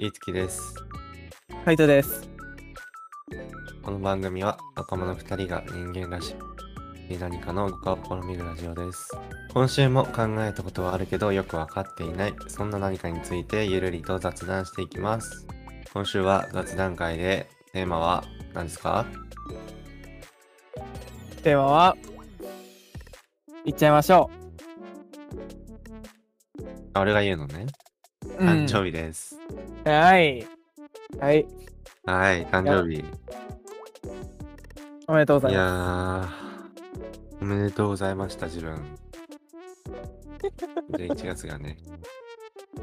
[0.00, 0.74] いいつきです。
[1.62, 2.26] カイトです。
[3.82, 6.34] この番組は仲間の2人が人間らし
[7.10, 9.10] い何かの他を試みるラジオです。
[9.52, 15.46] 今週も考えたことはあるけどよくわかっていない、そんな何かについてゆるりと雑談していきます。
[15.92, 18.24] 今週は雑談会でテーマは
[18.54, 19.04] 何ですか？
[21.42, 21.96] テーマは、
[23.66, 24.30] いっちゃいましょ
[26.94, 27.66] あ俺が言うのね。
[28.38, 28.42] う。
[28.42, 29.39] 誕生日です。
[29.90, 29.96] 日。
[29.96, 30.46] はい。
[31.18, 31.46] はい。
[32.06, 33.04] はい、誕生日。
[35.06, 38.76] おめでとうございいまやー、おめでとうございました、自分。
[40.92, 41.76] 11月がね、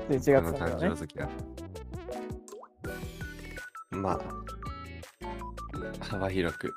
[0.10, 0.32] す。
[0.32, 0.96] 11あの誕月だね生。
[0.96, 1.30] 月だ。
[3.92, 4.20] まあ、
[6.04, 6.72] 幅広く、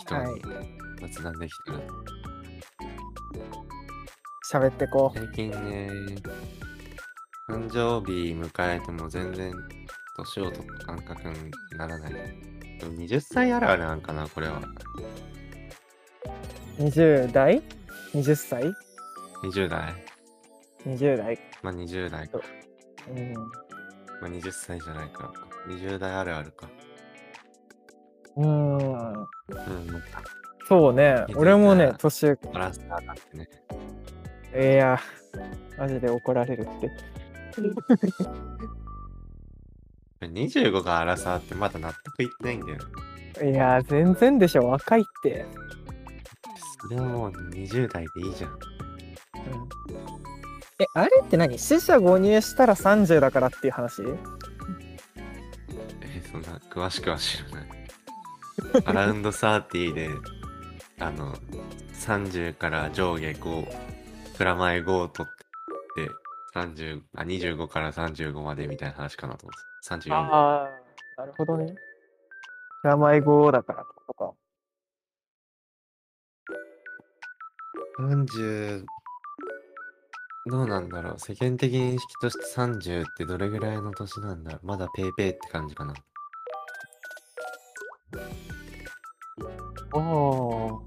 [0.00, 0.42] 人はいに
[1.00, 1.80] 雑談できたら、
[4.52, 5.18] 喋ってこう。
[5.18, 5.90] 最近ね、
[7.46, 9.52] 誕生日迎えても全然
[10.16, 12.12] 年を取った感覚にならない。
[12.80, 14.62] でも20歳あるあるなんかな、これは。
[16.78, 17.62] 20代
[18.14, 18.72] ?20 歳
[19.42, 19.94] ？20代
[20.86, 21.38] ?20 代。
[21.62, 22.40] まあ20代か。
[23.08, 23.34] うん。
[23.34, 23.40] ま
[24.22, 25.30] あ20歳じゃないか。
[25.68, 26.66] 20代あるあるか。
[28.36, 29.12] うーん。
[29.12, 29.26] うん、
[30.66, 31.26] そうね。
[31.36, 33.48] 俺もね、年、バランスが上がってね。
[34.72, 34.98] いや、
[35.78, 36.90] マジで怒られるって。
[40.20, 42.78] 25が荒さってまだ納得いってないんだよ
[43.42, 43.50] ね。
[43.50, 44.68] いや、全然でしょ。
[44.68, 45.44] 若いって。
[46.82, 48.50] それはもう20代でいいじゃん。
[48.50, 48.58] うん
[50.80, 51.56] え、あれって何？
[51.56, 54.02] 死者誤入したら30だからっていう話？
[54.02, 54.06] え
[56.32, 57.68] そんな詳しくは知らない。
[58.84, 60.10] アラウンド30で、
[60.98, 61.36] あの、
[61.94, 63.66] 30から上下5、
[64.36, 65.32] プラマイ5を取っ
[65.94, 66.10] て、
[66.54, 70.08] 30あ25から35までみたいな話かなと思って。
[70.08, 70.14] 34。
[70.14, 70.70] ああ、
[71.18, 71.74] なるほどね。
[72.84, 74.32] 名前語だからとか。
[77.98, 78.84] 30
[80.46, 85.94] どうなんだろう世間的認識として30ってどれぐらいの年なんだろうまだペーペーって感じかな
[89.92, 90.82] おお、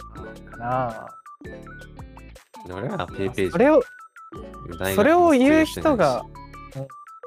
[0.51, 1.07] かな
[2.69, 3.81] 俺らはペーペーじゃんそれを、
[4.95, 6.47] それを言う人が、うん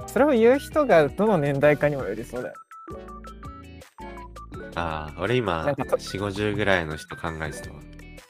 [0.06, 2.54] それを言う人がどの年代かにもよりそうだよ。
[4.74, 7.80] ああ俺今なんかと4 5 0ぐらいの人考えてたわ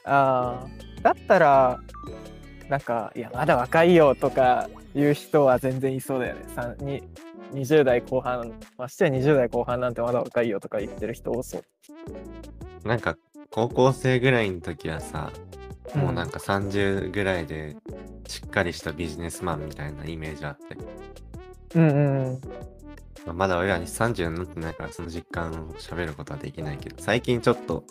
[0.03, 1.79] ああ、だったら、
[2.67, 6.41] なんか、いや、まだ若いよとか言う人は全然いそうだよね。
[6.55, 7.03] さんに
[7.53, 12.87] 20代後半、ましてや20代後半なんてまだ若いよとか言ってる人多そう。
[12.87, 13.15] なんか
[13.51, 15.31] 高校生ぐらいの時はさ、
[15.95, 17.75] もうなんか30ぐらいで
[18.27, 20.77] しっかりしたビジネスマンみたいなイメージあって、
[21.75, 22.41] うんうんうん。
[23.25, 27.83] まあまだ俺らに30になってないからその実感を喋ることはできないけど最近ちょっと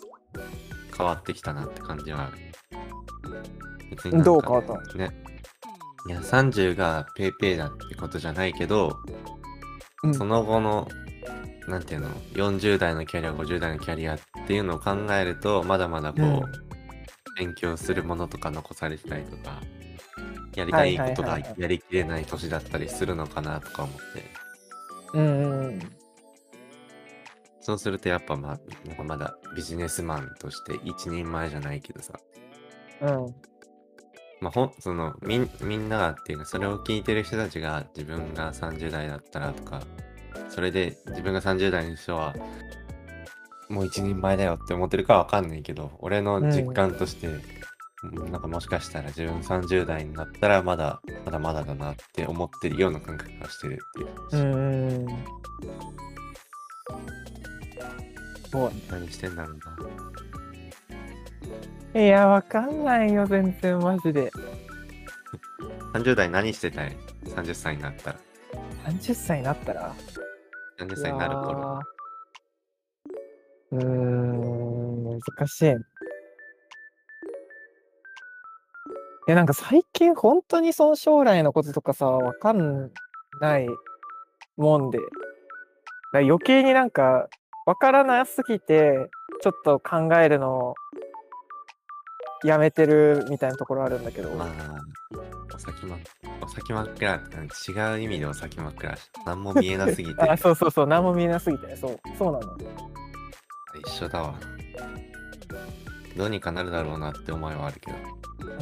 [0.97, 2.37] 変わってきたなって感じはある。
[3.91, 4.81] 別にどう変わったの？
[4.95, 5.11] ね
[6.07, 8.97] いや30がペイペイだってことじゃないけど、
[10.03, 10.13] うん。
[10.13, 10.87] その後の
[11.67, 16.70] なんていうの40代のキャリア50代のキャリアっていうのを考えるとまだまだこう、うん
[17.41, 19.61] 勉強するものとか残されてたりとか
[20.55, 24.23] やりたいことがはいはいはいはいやりきれない年だったりするのかなとか思って
[25.13, 25.79] うんうんうん。
[27.59, 32.13] そうするとやっぱまあなんかまだビジネスマンとして一人前じゃないけどさ
[33.01, 33.35] うん。
[34.39, 39.81] まあ、ほんそのみんみんながっていうかそれを聞いてる人たちが自分が30代だったらとか
[40.49, 42.35] それで自分が30代の人は
[43.71, 47.41] もう一人前だよって思ってるかわかんないけど俺の実感として、うん
[48.03, 53.77] なんかもしかしたら自分30代になったらまだまだまだだなって思ってるような感覚がしてる
[54.31, 54.43] っていう。
[54.43, 54.47] う、
[55.03, 55.05] ん
[58.89, 59.53] 何してんだろ
[61.93, 64.31] ういや、わかんないよ、全然マジで。
[65.93, 68.19] な30代何してたい？30歳になったら。
[68.87, 69.93] 30歳になったら
[70.79, 71.81] ？30歳になる頃
[73.71, 75.65] うーん、難しい。
[75.67, 75.73] い
[79.27, 82.91] や、なんか最近本当にその将来のこととかさ、わかん
[83.39, 83.67] ない
[84.57, 85.11] もんで、だか
[86.13, 87.29] ら余計になんか
[87.65, 89.09] わからなすぎて、
[89.41, 90.75] ちょっと考えるのを
[92.43, 94.31] やめてるみたいなところあるんだけど。
[94.31, 94.81] まあ
[95.53, 95.97] お先ま
[96.41, 102.90] お先真っ暗って違う意味でお先真っ暗何も見えなすぎて あ、そうそうそう、何も見えなすぎて、そう、そうなの。
[103.79, 104.35] 一緒だわ。
[106.17, 107.97] どうにかなるだろうなって思いはあるけど。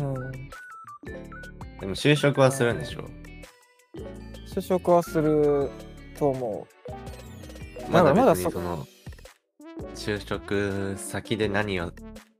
[0.05, 0.31] うん。
[1.79, 3.05] でも就職はするんでしょ？
[4.53, 5.69] 就職はする
[6.17, 6.67] と思
[7.89, 8.85] まだまだまだその、
[9.95, 11.91] 就職先で何を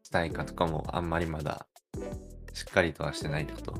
[0.03, 1.65] したいかとかもあんまりまだ
[2.53, 3.71] しっかりとはしてないってこと？
[3.71, 3.75] う。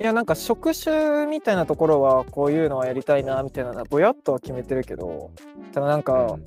[0.00, 5.30] いやなんか職種みたいなところはこういうのはやりたいなみたいなのはぼやっとは決めてるけど
[5.72, 6.38] ただなんか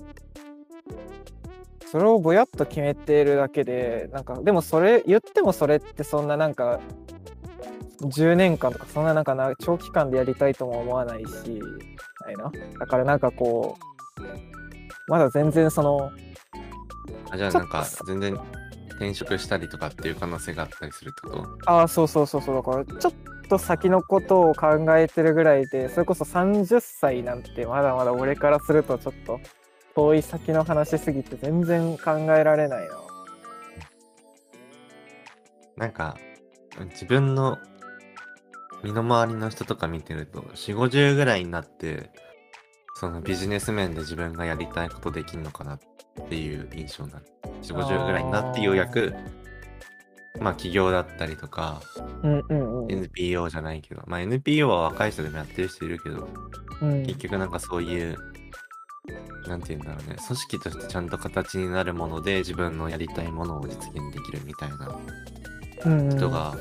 [1.96, 6.82] それをぼやっと決めてるだけでなんかでもそれ言ってもそれってそんななんか
[8.02, 11.26] 10年間とかそんななんかな長期間でやりたいとも思わないし
[12.26, 12.52] ないな。
[12.82, 13.78] だからなんかこ
[14.18, 14.22] う
[15.08, 16.12] まだ全然その
[17.30, 18.38] あじゃあなんか全然
[18.90, 21.72] 転職したりとかっていう可能性があったりするってこと？
[21.72, 23.14] ああそうそうそうそうだからちょっ
[23.48, 29.40] と先のことを考えてるぐらいでそれこそ30歳なんてまだまだ俺からするとちょっと
[29.96, 33.06] 遠い先の話すぎて全然考えられないな。
[35.78, 36.18] なんか
[36.92, 37.58] 自分の
[38.84, 42.12] 身の回りの人とか見てると4 5 0ぐらいになって
[42.96, 45.80] そのビジネス面で自分がやりたいことできるのかなっ
[46.30, 47.26] ていう印象になる
[47.62, 49.14] 4 5 0ぐらいになってようやく
[50.40, 51.82] まあ企業だったりとか
[52.24, 52.92] うんうんうん。
[52.92, 56.28] NPO じゃないけどまあ NPO は若い人でもやってる人いるけど
[56.82, 58.18] うん結局なんかそういう
[59.48, 60.18] なんて言うんだろうね。
[60.26, 65.00] 組織としてちゃんと形になるもので自分のやりたいものを実現できるみたいな
[66.10, 66.56] 人が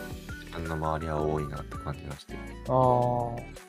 [0.46, 2.34] 自分の周りは多いなって感じがして。
[2.34, 3.64] ああ。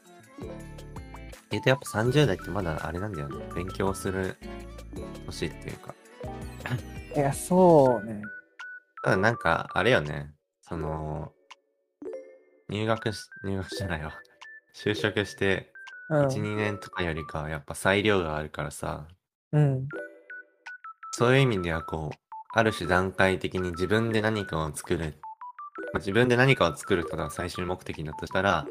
[1.51, 3.45] えっとやっぱ30代ってまだあれなんだよね。
[3.55, 4.35] 勉強する
[5.25, 5.93] 年っていうか。
[7.15, 8.21] いや、そうね。
[9.03, 10.31] ただなんかあれよね。
[10.61, 11.31] その
[12.69, 14.13] 入学し入学じゃないわ。
[14.75, 15.71] 就職して
[16.09, 16.27] うん。
[16.27, 19.07] 12年とかよりかはやっぱ裁量があるからさ
[19.51, 19.87] うん。
[21.11, 22.17] そういう意味ではこう
[22.53, 25.15] ある種段階的に自分で何かを作る、
[25.93, 28.65] まあ、自分で何かを作ることが最終目的だとしたら、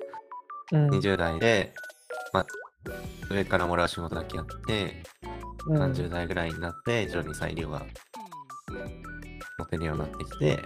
[0.72, 0.90] うん。
[0.90, 1.75] 20代で、
[2.32, 2.46] まあ、
[3.31, 5.02] 上からもらう仕事だけやって、
[5.66, 7.87] うん30代ぐらいになって徐々に裁量が
[9.58, 10.58] 持てるようになってきて、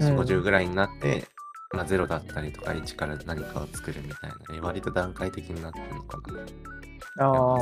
[0.00, 1.24] うん4 50ぐらいになって、
[1.72, 6.18] まあ、0だったりとか1から何かを作るみたいな、割と段階的になってるのか
[7.16, 7.26] な。
[7.26, 7.58] ああ。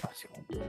[0.00, 0.60] 確かに。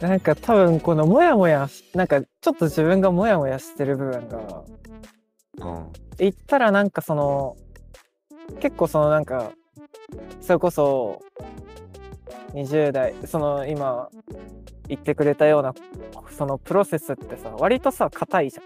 [0.00, 4.64] なんか多分このモヤモヤしなんかちょっと自分がモヤモヤしてる部分が
[5.58, 5.92] うん。
[6.16, 7.56] 言ったらなんかその
[8.60, 9.52] 結構そのなんか
[10.40, 11.20] それこそ
[12.54, 14.08] 20代その今
[14.90, 15.72] 言ってくれたような
[16.36, 18.64] そのプロセスってさ割とさ硬いじゃん。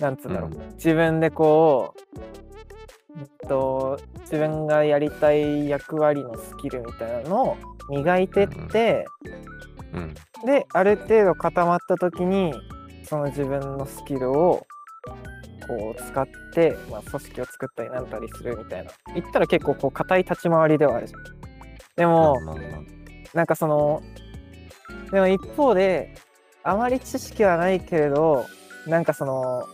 [0.00, 7.56] なんつうんだろう、うん自分でこう、えっと、自分がやりたい役割のスキルみたいなのを
[7.90, 9.06] 磨いてって、
[9.92, 10.14] うん。
[10.46, 12.54] である程度固まった時に
[13.04, 14.66] その自分のスキルを
[15.68, 21.20] こう使って、まあ、組織を作ったりなんたりするみたいな言ったら結構こう硬い立ち回りではあるじゃん。
[21.96, 24.02] でも、まあまあまあなんかその
[25.12, 26.14] でも一方で
[26.62, 28.46] あまり知識はないけれど
[28.86, 29.64] なんかその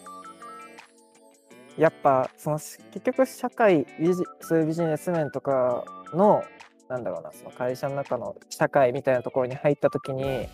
[1.77, 5.85] やっぱその結局社会ビジそういうビジネス面とか
[6.15, 6.43] の
[6.89, 10.49] なんだろうなその会社の中の社会みたいなところに入った時に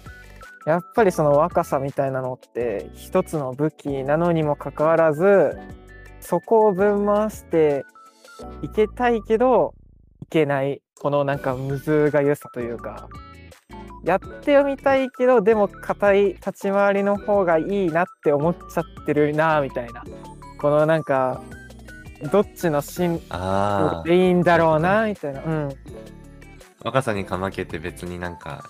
[0.66, 5.56] やっぱりその若さみたいなのって一つの武器なのにもかかわらず
[6.20, 7.84] そこをぶん回して
[8.62, 9.74] いけたいけど
[10.22, 13.08] いけないこのなんかむずがゆさというか。
[14.04, 20.04] やってみたいけどでも硬い立ち回りの方がいいなって思っちゃってるなみたいな。
[20.60, 21.42] このなんか
[22.30, 24.08] どっちの進ああ。
[24.08, 25.42] でいいんだろうなみたいな。
[25.42, 25.68] うん。
[26.84, 28.64] 若さにかまけて別になんか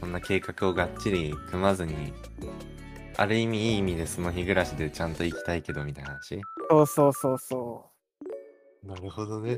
[0.00, 2.12] そんな計画をがっちり組まずに
[3.16, 6.40] ある意味いい意味でその日暮らしでちゃんと行きたいけどみたいな話？
[6.68, 7.90] そうそうそうそ
[8.84, 9.56] なるほどね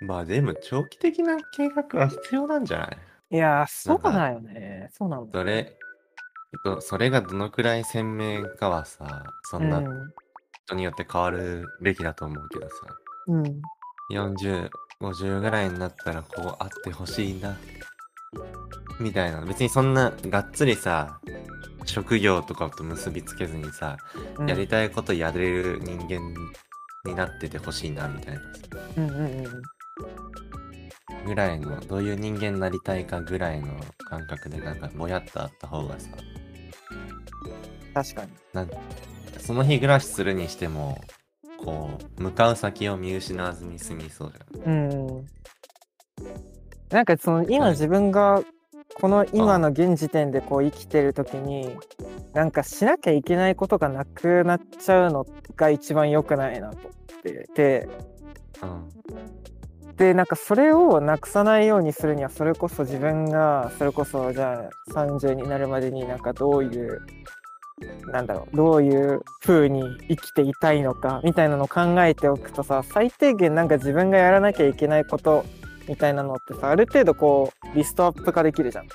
[0.00, 2.98] まあでも長期的な計画は必要なんじゃない？
[3.32, 4.88] ういやーそうだよね。
[4.92, 5.76] そうなんだそれ
[6.64, 10.12] どそれがどのくらい鮮明かはさそんなうん。
[10.66, 12.74] 人によって変わるべきだと思うけどさ、
[13.28, 13.62] うん。
[14.12, 17.56] 4050ぐらいになったらこうあってほしいな
[19.00, 19.40] みたいな。
[19.42, 21.20] 別にそんながっつりさ
[21.84, 23.96] 職業とかと結びつけずにさ、
[24.38, 24.48] うん。
[24.48, 26.20] やりたいことやれる人間
[27.04, 28.40] になっててほしいなみたいな。
[28.40, 28.48] さ
[28.96, 29.62] うんうんうん
[31.24, 36.10] ぐらいのどういう人間になりたいかぐらいの感覚でなんかぼやっとあった方がさ
[37.94, 38.30] 確かに。
[38.52, 38.70] なん
[39.38, 41.00] その日暮らしするにしても
[41.58, 44.72] こう向かう先を見失わずに済みそうじゃん。
[44.72, 45.26] うん。
[46.90, 48.42] なんかその今はい自分が
[48.94, 51.76] この今の現時点でこう生きてる時に
[52.34, 57.88] なんかしなきゃいけないことがなくなっちゃうのが一番良くないなとってて。
[58.62, 58.88] うん。
[60.00, 67.02] でなんかそれをなくさないようにするにはそれこそ自分がそれこそじゃあ30になるまでになんかどういう
[68.10, 75.44] なんだろうどういう風に生きていたいのかみたいなのを考えておくとさ最低限なんか自分がやらなきゃいけないこと
[75.86, 78.84] みたいなのってさある程度こうリストアップ化できるじゃん。
[78.86, 78.88] っ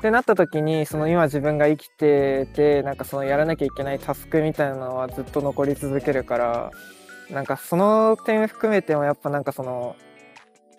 [0.00, 6.70] てなった時にその今自分が生きててなんかそのやらなきゃいけないタスクみたいなのはずっと残り続けるから
[7.32, 9.96] なんかその点含めてもやっぱなんかその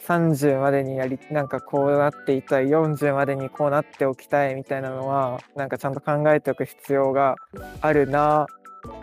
[0.06, 7.36] 30までにやりなんかこうなっていたい40までにこうなっておきたいみたいなのはなんかちゃんと考えておく必要が
[7.82, 8.46] あるな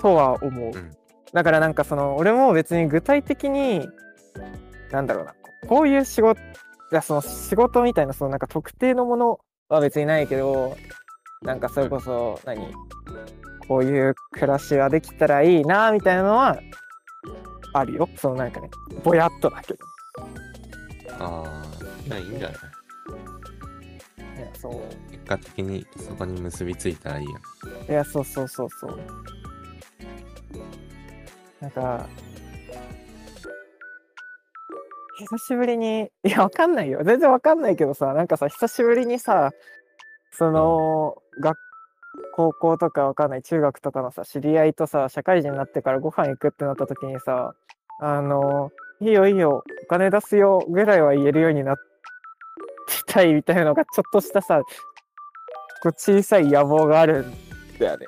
[0.01, 0.91] とは思う、うん。
[1.33, 3.89] だからなんかその俺も別に具体的に
[4.91, 5.35] なんだろうな
[5.69, 6.45] こういう仕事い
[6.93, 10.77] やその仕事みたいなそのなんか特定のものは別にないけど
[11.43, 12.73] なんかそれこそ何
[13.69, 16.59] こういう暮らしができたらいいなみたいなのは
[17.73, 18.09] あるよ。
[18.17, 18.71] そのなんかね
[19.03, 19.79] ぼやっとだけど。
[21.19, 21.45] あ
[22.11, 22.53] あ、いいんじゃない？
[24.39, 24.73] いやそう。
[25.11, 27.31] 結果的にそこに結びついたらいいや。
[27.89, 28.99] いやそうそうそうそう。
[31.61, 32.07] なんか
[35.19, 37.03] 久しぶりにいやわかんないよ。
[37.05, 39.51] 全然わかんないけどさなんかさ久しぶりにさ
[40.33, 41.59] その、学
[42.35, 47.55] 高校とかわかんない中学とかのさ知り合いとさ社会人になってからご飯行くってなった時にさ
[48.01, 51.77] あのいいよいいよお金出すよぐらいは言えるようになっ
[53.07, 54.61] てたいみたいなのがちょっとしたさ
[55.83, 57.35] こう小さい野望があるん
[57.79, 58.07] だよね。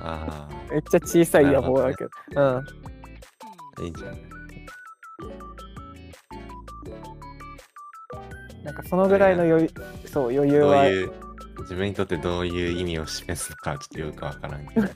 [0.00, 2.10] あめっちゃ小さい野望だけど。
[2.30, 2.38] うん。
[2.38, 2.62] あ、
[3.82, 4.28] いいんじゃない
[8.64, 9.70] なんかそのぐらいの余裕
[10.06, 10.84] そう余裕は。
[10.84, 11.12] どういう、
[11.62, 14.88] 自分にとってどういう意味を示すのかちょっとよくわからんけど。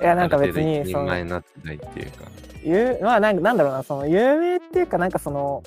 [0.00, 2.24] いやなんか別にその前になってないっていうか。
[2.64, 5.62] 有まあなんかなんだろうなその有名っていうかなんかその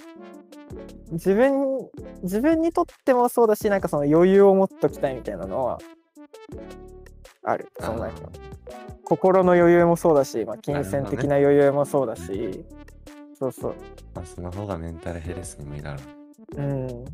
[1.11, 1.87] 自分
[2.23, 5.79] 自分にとってもそうだしなんかその余裕を持っときたいみたいなのは
[7.43, 7.71] ある。
[7.79, 8.29] そのなんか
[9.03, 12.65] 心の余裕もそうだし、まあ、金銭的な余裕もそうだし、
[13.39, 13.75] そうそう。
[14.13, 15.99] まあ、その方がメンタルヘルスにもいいだろ
[16.57, 16.61] う。
[16.61, 17.05] うん。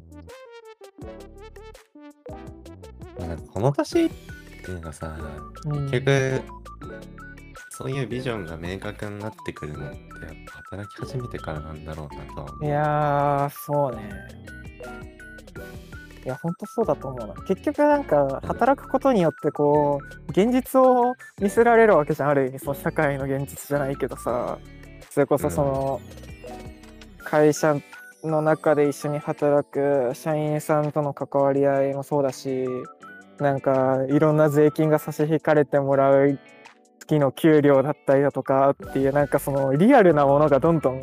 [3.20, 4.10] まあこの年
[4.64, 5.16] っていうのがさ、
[5.66, 5.92] うん。
[5.92, 6.42] 結局、
[7.70, 10.00] そういうビジョンが明確になってくるのって、やっ
[10.48, 12.66] ぱ働き始めてからなんだろうなとは思う。
[12.66, 14.12] いやーそうね。
[16.26, 17.34] いやほんとそうだと思うな。
[17.46, 22.60] 結局なんか働くことによってこう現実を見せられるわけじゃんある意味。
[22.60, 24.58] その社会の現実じゃないけどさ。
[25.10, 26.02] それこそその、
[27.24, 27.76] 会社
[28.24, 32.66] の中で一緒に働く社員さんとの関わり合いもそうだし
[33.44, 36.40] なんかいろんな税金が差し引かれてもらう
[37.00, 41.02] 月の給料だったりだとかっていうなんかそのリアルなものがどんどん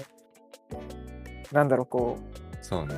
[1.53, 2.19] なんだろうこ
[2.63, 2.95] そうね。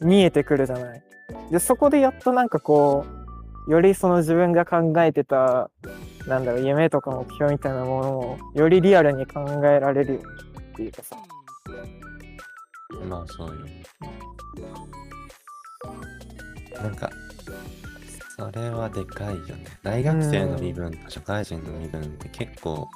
[0.00, 1.02] う見えてくるじゃない。
[1.50, 3.04] でそこでやっとなんかこ
[3.68, 5.70] うよりその自分が考えてた
[6.26, 10.20] なんだろう夢とか目標みたいなものをよりリアルに考えられるよ
[10.72, 11.16] っていうかさ
[13.06, 13.54] まあそうよ。
[16.82, 17.10] なんか、
[18.40, 19.66] それはでかいよね。
[19.82, 22.88] 大学生の身分と社会人の身分って結構、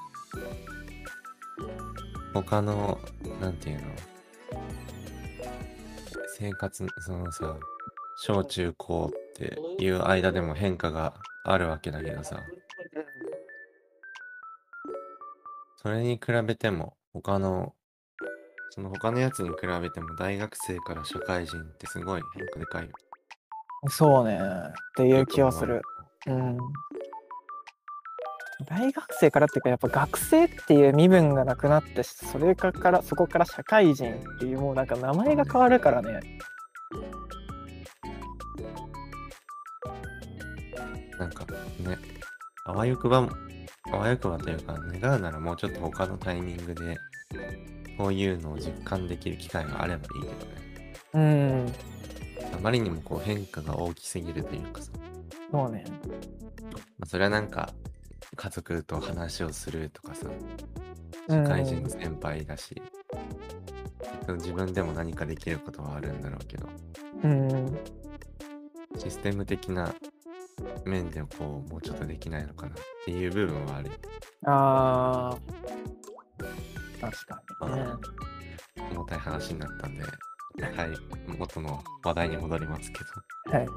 [2.33, 2.99] 他の、
[3.43, 3.85] なんていうの、
[6.39, 7.59] 生活、そのさ、
[8.17, 11.13] 小中高っていう間でも変化が
[11.45, 12.41] あるわけだけどさ、
[15.77, 17.75] それに比べても、他の、
[18.71, 22.93] その他のやつに比べても大学生から社会人ってすごい変化でかいよ。
[23.89, 24.39] そうね。
[24.39, 25.83] っていう気はする。
[26.27, 26.59] うん。
[28.67, 36.21] 大学生からっていうかやっぱ学生っていう身分がなくなってそれからそこから社会人っていうもうなんか名前が変わるからね。
[41.19, 41.99] なんかね、
[42.65, 43.31] あわよくばも、
[43.93, 46.97] あわよくばというか、願うならもうちょっと他のタイミングで、
[47.97, 50.95] こういうのを実感できる機会があればいいけどね。
[51.15, 51.94] うん
[52.55, 54.93] あまりにもこう変化が大きすぎるというかさ、
[55.51, 55.85] そうね。
[56.99, 57.73] まあ、それはなんか、
[58.37, 60.27] 家族と話をするとかさ、
[61.29, 61.45] うん。
[61.45, 62.81] 社会人の先輩だし、
[64.29, 66.69] 自分でも何かできることはあるんだろうけど、
[67.25, 67.79] うん
[68.99, 69.93] システム的な
[70.85, 73.91] 面でこう、もうちょっとできないのかなっていう部分はある。
[74.47, 77.01] あー。
[77.01, 77.85] 確かにね。
[78.93, 80.03] 重たい話になったんで、
[80.61, 83.01] はい、元の話題に戻りますけ
[83.51, 83.69] ど、はい。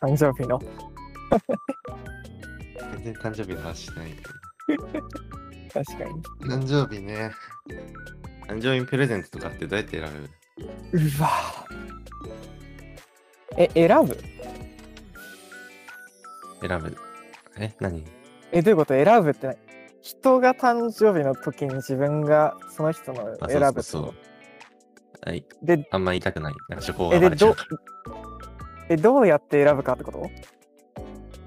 [0.00, 0.60] 誕生日の。
[2.94, 4.14] 全然誕生日の話しない
[5.72, 6.22] 確かに。
[6.50, 7.30] 誕生日ね。
[8.48, 10.98] 誕生日プレゼントとかってどうやって選ぶ？
[10.98, 11.30] うわ。
[13.56, 14.18] え、選ぶ？
[16.60, 16.96] 選ぶ。
[17.58, 18.04] え何？
[18.50, 18.94] え、どういうこと？
[18.94, 19.56] 選ぶって
[20.02, 24.31] 人が誕生日の時に自分がその人のあ選ぶそうそうそう
[25.24, 25.44] はい。
[25.62, 26.54] で、あんま言いたくない。
[26.68, 27.72] なんか処方え、で、どがバレちゃ
[28.88, 30.20] え、どうやって選ぶかってこと？
[30.22, 30.28] ら。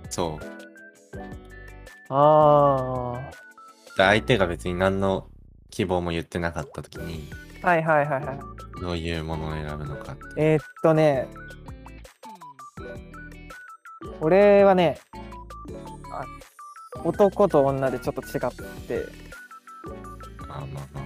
[0.10, 0.46] そう。
[2.10, 3.32] あ
[3.98, 5.28] で相手が別に何の
[5.72, 7.30] 希望も言ってなかった時に、
[7.64, 7.68] あ。
[7.68, 8.40] はいはいはいはい。
[8.82, 10.22] どういうものを選ぶのかって。
[10.38, 11.28] えーっとね、
[14.22, 15.00] 俺はね、
[16.12, 16.24] あ
[17.04, 18.42] 男と女でちょっと違っ
[18.88, 19.06] て、
[20.48, 20.60] あまあ
[20.94, 21.02] ま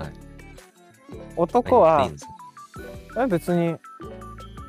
[0.00, 0.04] あ。
[0.04, 0.12] はい。
[1.36, 2.08] 男は
[3.18, 3.76] え別に、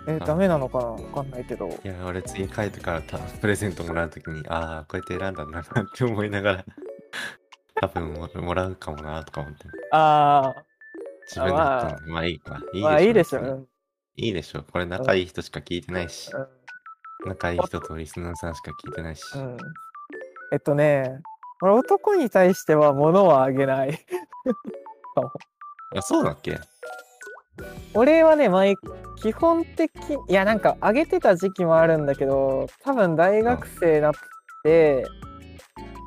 [0.08, 6.66] え、あダメなのかなわかんないけど、いや、俺次帰ってからたプレゼントもらうときに、ああ、こうやって選んだんだなって思いながら、
[7.82, 9.66] 多分ももらうかもなとか思って。
[9.92, 10.56] あ
[11.28, 12.62] 自分で言ったんで、まあいいか。
[12.74, 13.68] いいあ、まあいいでしょ。
[14.16, 14.64] いいでしょ。
[14.64, 16.48] これ仲いい人しか聞いてないし、うん
[17.24, 19.24] 仲いい人とリスナーさんしか聞いてないし。
[19.36, 19.58] うん。
[20.52, 21.22] えっとね、
[21.62, 23.92] 俺男に対しては物はあげない。
[25.96, 26.60] あ、そうだっけ？
[27.94, 28.76] 俺はね、毎
[29.22, 29.92] 基本的
[30.30, 34.14] いやなんかあげてた時期もあるんだけど多分大学生になっ
[34.64, 35.06] て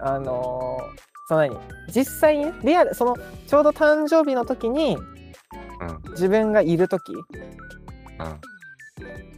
[0.03, 1.57] あのーその何
[1.91, 6.11] 実際にねリアルそのちょうど誕生日の時にうん。
[6.11, 7.13] 自分がいる時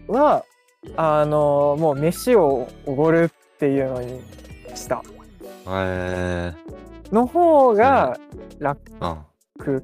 [0.08, 0.14] うん。
[0.14, 0.44] は
[0.96, 4.20] あのーもう飯をおごるっていうのに
[4.74, 5.02] した
[5.68, 6.54] え
[7.12, 8.16] の方が
[8.58, 9.14] 楽ー、
[9.60, 9.82] うん。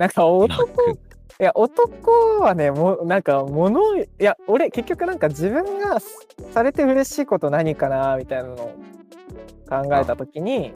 [0.00, 0.98] なんか男楽
[1.40, 5.98] いや男はねもうなんか物いや俺結局なんか自分が
[6.52, 8.74] されて嬉しいこと何かなみたいなのを
[9.68, 10.72] 考えた時に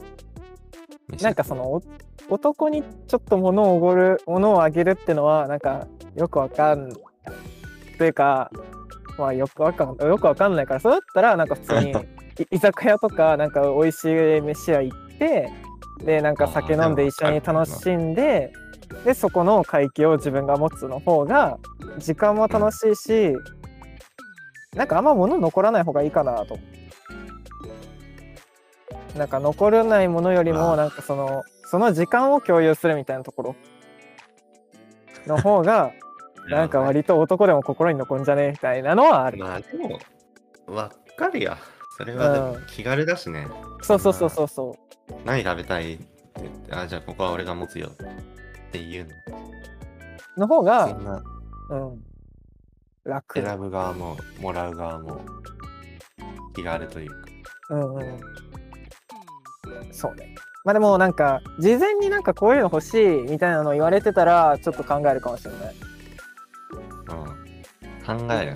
[1.21, 1.81] なんかそのお
[2.29, 6.91] 男にちょっと物をおごる物をあげるってのはなんかよくわかん
[7.97, 8.51] というか
[9.17, 11.91] まあよくわかんよくわかんないからそうだったらなんか普通に
[12.51, 15.51] い居酒屋とかなんか美味しい飯屋行って
[16.03, 18.53] でなんか酒飲んで一緒に楽しんで
[19.03, 21.57] でそこの会計を自分が持つの方が
[21.97, 23.35] 時間も楽しいし
[24.75, 26.57] なんかあんま物残らない方がいいかなと
[29.15, 33.55] なんか残らないものよりもなんかそのその時間を共有するみたいなところ
[35.27, 35.91] の方が
[36.49, 39.39] なんか割と男でも心に残んじゃねえみたいなのはある。
[39.39, 39.99] まあでも、
[40.67, 41.57] わっかるや。
[41.97, 43.47] それは気軽だしね。
[43.81, 44.77] そうそうそうそうそ
[45.09, 45.13] う。
[45.25, 46.05] 何食べたいって
[46.41, 47.89] 言って、あ、じゃあここは俺が持つよ
[48.75, 49.07] っていう
[50.37, 50.47] の？
[50.47, 50.85] の方が
[51.69, 52.03] うん、
[53.05, 53.41] 楽。
[53.41, 55.21] 選ぶ側ももらう側も
[56.53, 57.15] 気軽というか。
[57.69, 58.19] うんうん。
[59.91, 60.35] そうね。
[60.65, 65.75] まあでもなんか、事前になんかこういうの欲しいみたいなの言われてたら、ちょっと考えるかもしれない。
[68.09, 68.27] うん。
[68.27, 68.55] 考える？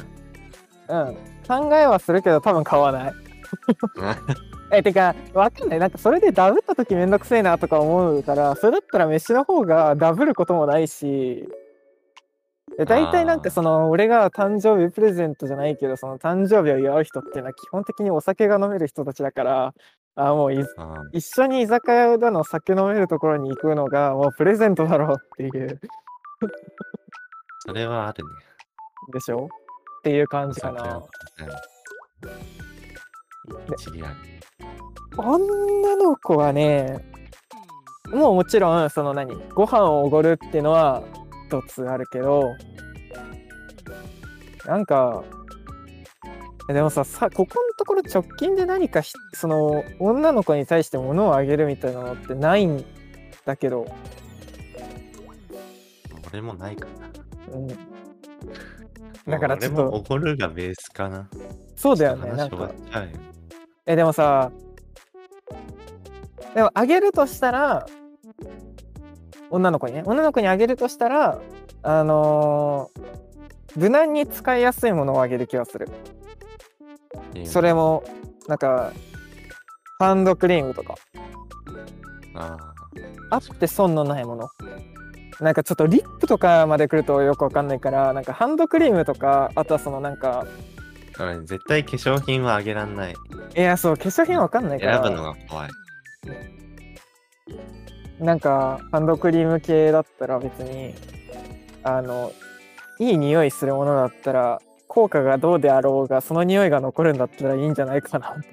[0.90, 1.16] うん。
[1.48, 3.14] 考えはするけど多分買わない。
[4.72, 5.80] え、てか、わかんない。
[5.80, 11.48] なんかそれでダブった時めんどくせえなとか思うから、それだったら飯の方がダブることもないし、
[12.78, 19.74] で大体なんかその俺が誕生日プレゼントじゃないけどその誕生日を祝う人っていうのは基本的にお酒が飲める人たちだから
[20.16, 20.54] あもう
[21.12, 25.82] 一緒に居酒屋だの酒飲めるところに行くのがもうプレゼントだろうっていう。
[27.66, 28.30] それはあるね。
[29.12, 29.50] でしょ？
[30.00, 31.04] っていう感じかな
[33.50, 34.16] お酒はうん一理ある。
[35.18, 37.06] 女の子はね
[38.12, 41.04] もうもちろんその何ご飯をおごるっていうのは
[41.48, 42.56] 一つあるけど
[44.66, 45.24] なんか
[46.68, 52.86] でもささここのところ直近で何かひその女の子に対して物をあげるみたいなのってないん
[53.46, 53.88] だけど、
[56.32, 57.56] 俺もないかな。
[57.56, 57.68] うん、
[59.28, 61.28] だからちょっと俺もおごるがベースかな。
[61.76, 62.70] そうだよねなんか。
[63.90, 64.52] えでもさ
[66.54, 67.88] でもあげるとしたら
[69.50, 70.04] 女の子にね。
[70.06, 71.42] 女の子にあげるとしたら
[71.82, 73.20] あのー
[73.76, 75.88] 無難に使いやすいものをあげる気がする。
[77.36, 78.04] いうそれも
[78.48, 78.92] なんか
[80.00, 80.96] ハンドクリームとか。
[82.36, 82.58] あ
[83.32, 84.50] あって損のないもの。
[85.40, 90.79] なんかちょっとリップとかまで来るとよくわかんないからなんかハンドクリームとかあとはそのなんかあ。
[91.20, 93.16] 俺絶対化粧品はあげらんない。
[93.56, 95.70] いやそう化粧品わかんないから選ぶのが怖い。
[98.20, 100.94] なんかハンドクリーム系だったら別に
[101.84, 102.32] あの
[103.00, 108.48] いい匂いするものだったら効果がどうであろうがその匂いが残るんだったらいいんじゃないかなって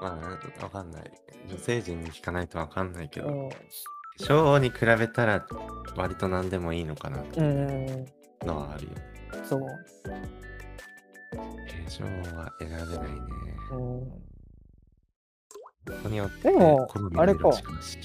[0.00, 0.20] ま
[0.60, 1.10] あ、わかんない。
[1.48, 3.48] 女性陣に聞かないとわかんないけど、うん。
[3.48, 3.56] 化
[4.18, 5.46] 粧に比べたら
[5.96, 8.06] 割と何でもいいのかなってういうん
[8.46, 8.90] のはあるよ。
[9.44, 9.60] そう。
[11.36, 11.42] 化
[11.88, 12.04] 粧
[12.36, 12.90] は選べないね。
[13.72, 14.24] うん。
[16.00, 17.98] 人によってでも好みのあれか色違うし。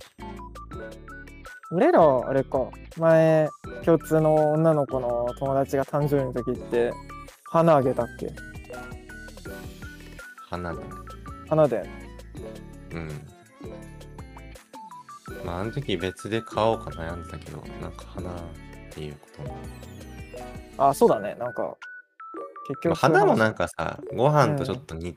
[1.71, 3.47] 俺ら、あれか、前、
[3.85, 6.91] 共通の女の子の友達が誕生日の時って、
[7.51, 8.33] 花あげたっけ？
[10.49, 10.83] 花でね。
[11.47, 11.87] 花で。
[12.91, 13.09] うん。
[15.45, 18.33] まあ、あの時別で買おうか悩んでたけど、なんか花っ
[18.91, 19.59] ていうことになる
[20.79, 21.35] あ、そうだね。
[21.39, 21.77] なんか、
[22.69, 25.15] 結まあ局、花もなんかさ、ご飯とちょっと似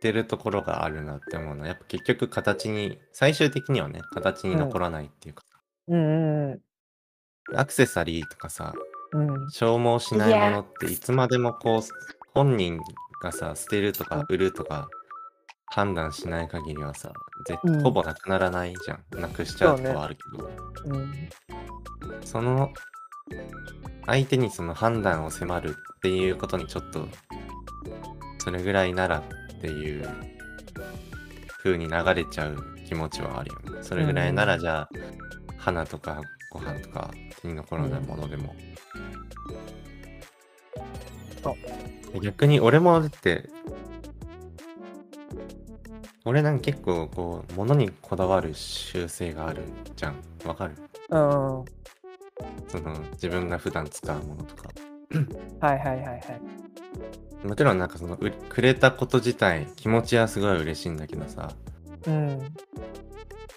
[0.00, 5.44] てるところがあるなって思うのは、やっぱ結局形に、最終的にはね、形に残らないっていうか、
[5.88, 6.60] うんうん
[7.54, 8.72] アクセサリーとかさ、
[9.12, 9.30] うん。
[9.30, 9.50] うん。
[9.50, 11.82] 消耗しないものっていつまでもこう、
[12.34, 12.78] 本人
[13.22, 14.88] がさ、捨てるとか売るとか
[15.66, 17.12] 判断しない限りはさ、
[17.46, 19.20] ぜうんほぼなくならないじゃん。
[19.20, 20.50] なくしちゃうとかはあるけど、
[20.86, 21.28] うん。
[22.24, 22.72] その
[24.06, 27.08] 相手にその判断を迫るっていうことにちょっと
[28.38, 29.22] それぐらいならっ
[29.60, 30.08] ていう
[31.62, 33.82] 風に流れちゃう気持ちはあるよね。
[33.82, 34.88] それぐらいならじゃあ
[35.56, 36.20] 花とか
[36.52, 37.10] ご飯とか
[37.40, 38.54] 手に残らないものでも。
[42.20, 43.48] 逆に俺もだって
[46.24, 49.62] 俺なんか結構こう物にこだわる習性がある
[49.96, 50.16] じゃん。
[50.44, 50.74] わかる？
[51.08, 51.64] うん。
[52.42, 54.70] はその自分が普段使うものとか。
[55.14, 55.16] い
[55.62, 57.46] はいはいはい。
[57.46, 61.52] もちろんなんかそのうくれたこと自体気持ちはすごい嬉しいんだけどさ
[62.06, 62.40] うん。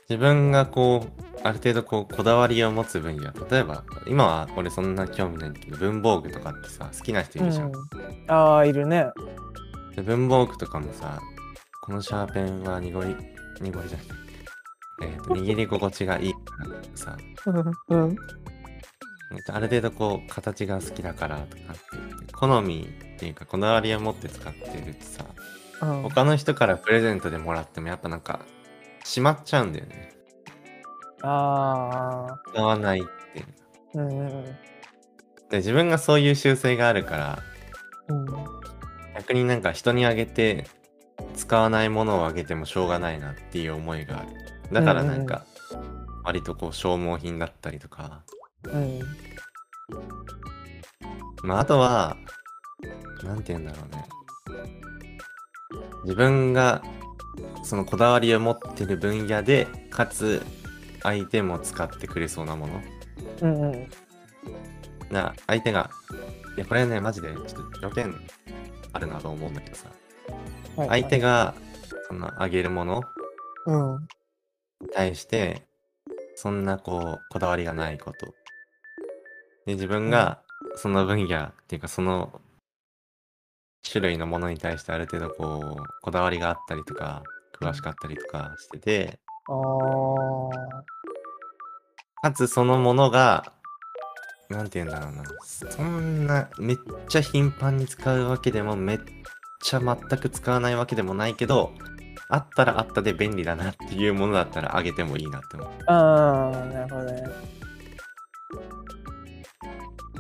[0.10, 7.74] 自分がこうある程度こうこだわりを持つ分野例えば今は俺そんな興味ないんだけど文房具とかってさ好きな人いるじゃん、うん、
[8.28, 9.06] ああ、いるね。
[9.96, 11.22] で文房具とかもさ
[11.82, 13.16] このシャーペンは濁り
[13.62, 14.08] 濁りじゃない
[15.04, 17.18] えーと 握り心地がいいからさ
[17.90, 18.16] うん。
[19.48, 21.74] ある程度こう形が好きだからとか。
[21.74, 21.76] っ
[22.26, 25.26] て好みっていうかこだわりを持って使ってるとさ。
[25.82, 26.02] うん。
[26.04, 28.46] 他の人からプレゼントでもらってもやっぱなんか
[29.04, 30.14] しまっちゃうんだよね。
[31.22, 32.40] ああ。
[32.52, 33.40] 使わないって。
[33.40, 33.44] い
[33.96, 34.46] ううんうん。
[35.50, 37.40] で自分がそういう習性があるから。
[38.10, 38.26] うん。
[39.16, 40.68] 逆になんか人にあげて
[41.36, 44.28] 使わないものをあげてもしょうがないなっていう思いがある。
[44.72, 45.46] だからなんか
[46.24, 48.24] 割とこう消耗品だったりとか
[48.72, 49.00] うん。
[51.44, 52.18] まああとは
[53.24, 54.06] なんて言うんだろうね
[56.04, 56.82] 自分が
[57.64, 60.42] そのこだわりを持ってる分野でかつ
[61.04, 62.82] 相手も使ってくれそうなもの
[63.42, 63.90] うんうん。
[65.12, 65.90] な相手が
[66.58, 68.16] いやこれねマジでちょっと条件
[68.94, 69.90] あるなと思うんだけどさ
[70.78, 71.54] はい相手が
[72.08, 73.02] そのあげるもの
[73.68, 74.08] うん。
[74.82, 75.68] に対して
[76.36, 78.34] そんなこうこだわりがないこと
[79.66, 80.40] で自分が
[80.76, 82.42] その分野っていうかその
[83.90, 87.24] 種類のものに対してある程度こうこだわりがあったりとか
[87.60, 89.54] 詳しかったりとかしててあ
[92.22, 92.30] あ。
[92.30, 93.54] かつそのものが
[94.50, 99.00] なんて言うんだろうなそんなめっちゃ頻繁に使うわけでもめっ
[99.62, 101.72] ちゃ全く使わないわけでもないけど
[102.30, 107.56] あったらあったで便利だなっていうものだったらあげてもいいなって思うああ、なるほどね。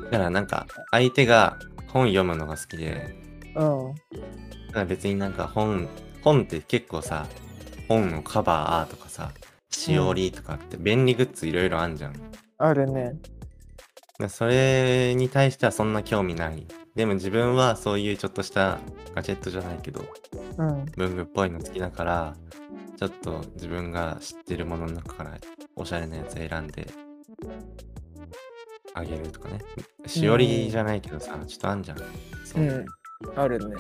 [0.05, 3.15] だからなんか相手が本読むのが好きで
[3.55, 3.95] うん。
[4.67, 5.87] だから別になんか本
[6.23, 7.27] 本って結構さ
[7.87, 9.31] 本のカバーとかさ
[9.69, 12.13] しおりとかって便利グッズいろいろあんじゃん、
[12.57, 13.13] あるね。
[14.19, 16.65] らそれに対してはそんな興味ない
[16.95, 18.79] でも自分はそういうちょっとした
[19.13, 20.05] ガジェットじゃないけど
[20.57, 20.85] うん。
[20.95, 22.35] 文具っぽいの好きだから
[22.97, 25.37] ちょっと自分が知ってるものの中から
[25.75, 26.87] おしゃれなやつ選んで
[28.95, 29.60] あげるとかね
[30.08, 31.97] しおりじゃないけどさ、ちょっとあんじゃん
[32.45, 32.86] そうう、ん。
[33.36, 33.75] あるね。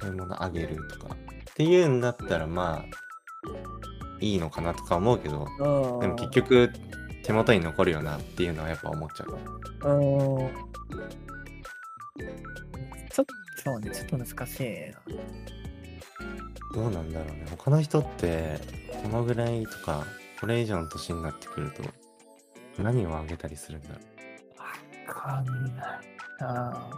[0.00, 2.84] そういうものあげるとかっていうんだったらまあ
[4.20, 6.00] いいのかなとか思うけどうん。
[6.00, 6.70] でも結局
[7.22, 9.38] 手元に残るよなっていうのはやっぱ思っちゃう
[9.92, 10.50] うん。
[13.10, 15.16] ちょっと、そうね、ちょっと難しいな。
[16.74, 18.60] どうなんだろうね他の人って
[19.02, 20.04] このぐらいとか
[20.40, 21.82] これ以上の年になってくると
[22.78, 23.88] 何をあげたりするんだ？
[23.88, 23.94] ろ
[24.58, 25.74] わかんない
[26.40, 26.90] な。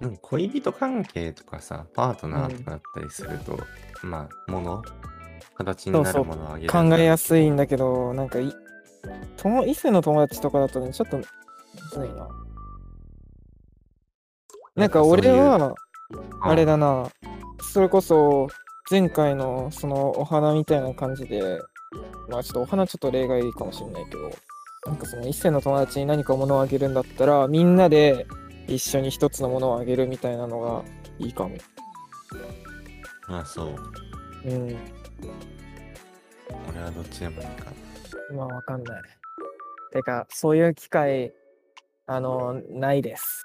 [0.00, 3.58] うなんか恋人関係とかさパートナーとかだったりすると、
[4.02, 4.82] まあもの
[5.54, 8.50] 形になるものをあげる考えやすいんだけど、なんかい、
[9.36, 11.24] 友異性の友達とかだとね、ちょっとむ
[11.92, 12.28] ずいな。
[14.76, 15.74] なんか俺は、
[16.40, 17.10] あれだな、
[17.60, 18.48] それこそ
[18.90, 21.60] 前回のそのお花みたいな感じで、
[22.30, 24.30] まあちょっとお花ちょっと例外かもしれないけど、
[24.86, 28.26] なんかその一世の友達に何か物をあげるんだったら、みんなで
[28.66, 30.82] 一緒に一つのものをあげるみたいなのが
[31.18, 31.56] いいかも。
[33.28, 34.48] まあそう。
[34.48, 34.76] うん。
[36.70, 37.66] 俺はどっちでもいいか
[38.34, 39.02] まあわかんない。
[39.92, 41.34] てか、そういう機会、
[42.06, 43.44] あの、ないです。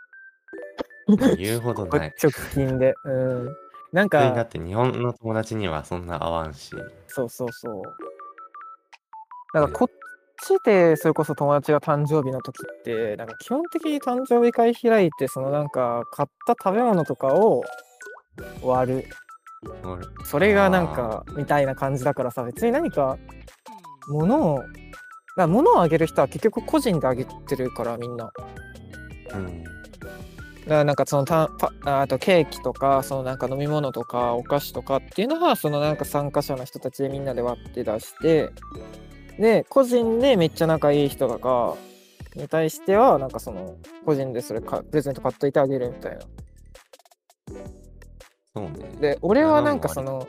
[1.07, 1.35] な。
[1.35, 2.13] 言うほどこない。
[2.21, 2.93] 直近で。
[3.03, 3.55] うん。
[3.91, 6.71] なんか、だって日本の友達にはそんな合わんし。
[7.07, 7.81] そうそうそう。
[9.53, 10.04] だからこっ
[10.41, 17.63] ちでそれこそ友達が誕生日の時って、なんか基本的に誕生日会開いて、そのなんか買った食べ物とかを
[18.61, 19.05] 割る。
[19.83, 23.17] 俺それがなんかみたいな感じだからさ、別に何か
[24.09, 24.63] 物を、
[25.37, 28.31] 物をあげる人は結局個人であげてるからみんな。
[29.33, 29.63] うん。
[29.63, 38.49] だからなんかそのたパああとケーキとかそのなんか飲み物とかお菓子とかっていうのはそのなんか参加者の人たちでみんなで割って出して
[39.39, 41.75] で個人でめっちゃ仲いい人とか
[42.35, 46.21] に対してはなんかその個人でそれかプレゼント買っといてあげるみたいな。
[48.55, 48.71] そうね。
[48.99, 50.27] で俺はなんかその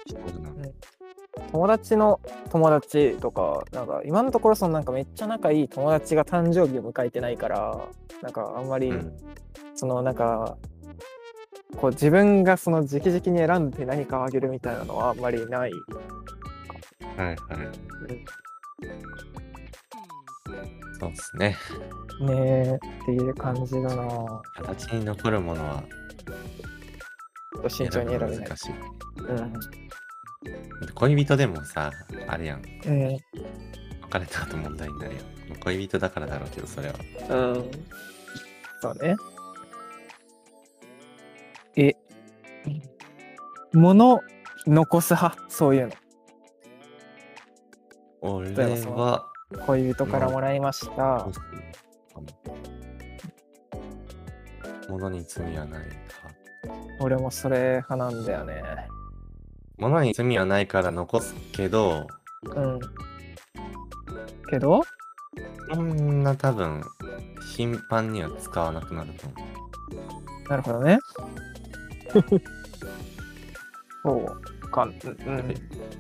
[1.53, 7.79] 友達の友達とかなんか今のところそのなんかめっちゃ仲いい友達が誕生日を迎えてないから
[8.23, 9.17] なんかあんまり、うん。
[9.77, 10.57] そのなんか
[11.77, 15.71] こう自分がその直々に選んで何かをあげるみたいなのはあんまりない。
[17.17, 17.37] はいはい。
[20.99, 21.57] そうですね。
[22.21, 24.43] ねえっていう感じだな。
[24.55, 25.85] 形に残るものは
[27.59, 28.39] っと慎重に選べない。
[28.39, 28.73] 難しい。
[29.29, 29.53] うん。
[30.95, 31.91] 恋人でもさ、
[32.29, 32.63] あれやん。
[32.87, 33.19] うん。
[34.03, 35.23] 別れた後問題になるよ。
[35.61, 36.95] 恋人だからだろうけど、それは。
[37.29, 37.71] うん。
[38.81, 39.17] そうね。
[41.77, 41.93] え、
[43.73, 44.21] 物
[44.67, 45.91] 残す派、そういう
[49.67, 51.27] 恋人からもらいました
[54.89, 55.95] 物に罪はないか。
[57.01, 58.63] 俺もそれ派なんだよね。
[59.79, 62.07] 物に罪はないから残すけど、
[62.55, 62.81] うん。
[64.49, 64.83] けど、
[65.73, 66.83] そんな多分、
[67.57, 69.35] 頻繁には使わなくなると思
[70.47, 70.49] う。
[70.49, 70.99] なるほどね。
[74.03, 74.85] そうか。
[74.85, 74.93] うんう
[75.43, 75.55] ん。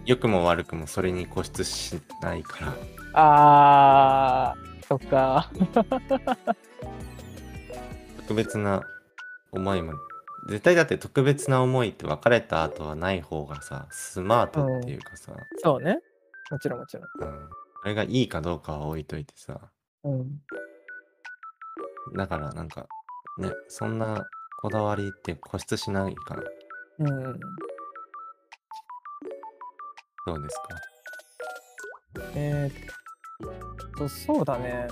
[0.06, 2.74] 良くも悪くもそれに固執しないから。
[3.14, 5.50] あー、そっか。
[8.18, 8.82] 特別な
[9.52, 9.94] 思いも
[10.48, 15.98] 絶対だって特別な思いって別れた後はない方がさスマートっていうかさ、そうね。
[16.50, 17.04] もちろんもちろん。
[17.04, 17.48] うん、
[17.82, 19.60] それがいいかどうかは置いといてさ
[20.04, 20.40] うん。
[22.16, 22.86] だからなんか
[23.38, 24.24] ねそんな
[24.60, 26.42] こだわりって固執しないから
[27.00, 27.40] うん。
[30.26, 30.68] どうですか？
[32.34, 32.72] えー、っ
[33.96, 34.88] と、そうだね。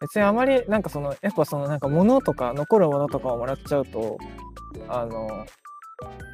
[0.00, 4.18] 別にあまり、なんかその、やっぱその、なんか物とか、残るものとかをもらっちゃうと、
[4.88, 5.46] あの、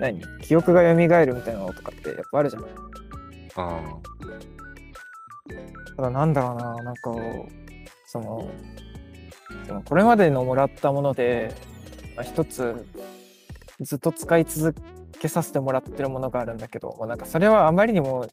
[0.01, 0.21] 何？
[0.43, 2.65] 記憶が蘇るみたいなのとかってやっぱあるじゃん。
[3.57, 3.81] あ
[5.97, 7.13] ただなんだろうな、なんか、
[8.07, 8.51] その、
[9.67, 11.55] そのこれまでのもらったもので、
[12.17, 12.87] まあ、一つ
[13.81, 14.81] ずっと使い続
[15.19, 18.29] けさせてもらってるものがあるんだけど、まあ、なんかそれはあまりにも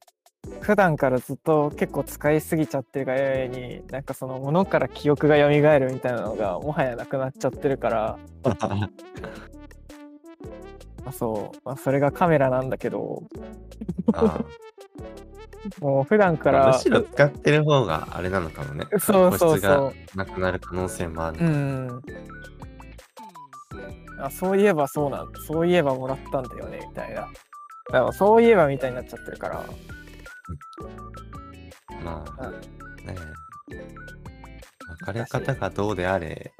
[0.61, 8.57] 普段からずっと結構使いすぎちゃってるがゆえに、なんかそのものから記憶が蘇るみたいなのがもはやなくなっちゃってるから、あ
[11.03, 13.23] まあ、そう、まあ、それがカメラなんだけど、
[14.13, 14.39] あ
[15.81, 18.85] もう普段かむら、しろ使ってる方があれなのかもね。
[18.99, 20.17] そうそうそう。
[20.17, 22.01] なくなる可能性もある、うん。
[24.19, 27.21] あそういえばそうなんそういえばもらったんだよねみたいな。
[27.21, 29.63] だからそういえばみたいになっちゃってるから。
[32.03, 32.53] まあうん
[33.05, 33.15] ね
[33.71, 33.85] え
[35.07, 36.53] 別れ方がどうであれ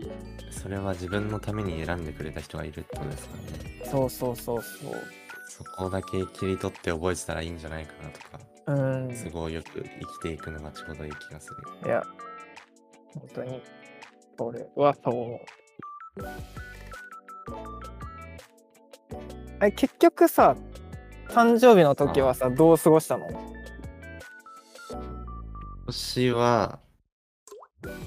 [0.52, 4.94] それは自分のために選んでくれた人がいるってことですからねそうそうそうそう。
[5.48, 9.16] そこだけ切り取って覚えてたらいいんじゃないかなとかうん。
[9.24, 11.50] 都合よく生きていくのがちょうどいい気がす
[11.84, 12.04] るいや、
[13.14, 13.64] 本当に、
[14.40, 15.40] 俺はそう思う。
[19.62, 20.56] え、結局さ、
[21.30, 23.28] 誕生日の時はさ、どう過ごしたの？
[23.28, 23.40] 今
[25.88, 26.80] 年は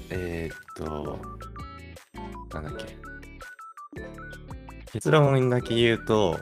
[0.09, 1.19] えー、っと
[2.53, 2.97] なんだっけ。
[4.91, 6.37] 結論だけ言うと、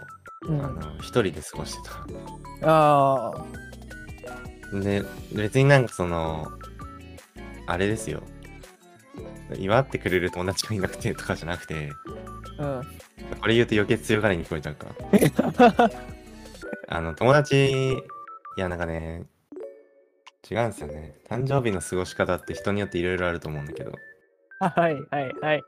[0.48, 0.62] うん。
[0.64, 1.90] あの一人で過ごして
[2.62, 2.70] た。
[2.70, 3.32] あ
[4.74, 6.48] あ、で、別になんかその、
[7.68, 8.24] あれですよ。
[9.58, 11.92] 祝ってくれる友達がいなくてとかじゃなくて、
[12.60, 12.84] うん。
[13.40, 14.88] これ言うと余計強がりに聞こえちゃうか。
[16.90, 18.02] あの、友達、い
[18.58, 19.26] や、なんかね、
[20.50, 21.16] 違うんですよね。
[21.30, 23.92] 誕生日の過ごし方って人によっていろいろあると思うんだけど、
[24.60, 25.64] はいはいはい。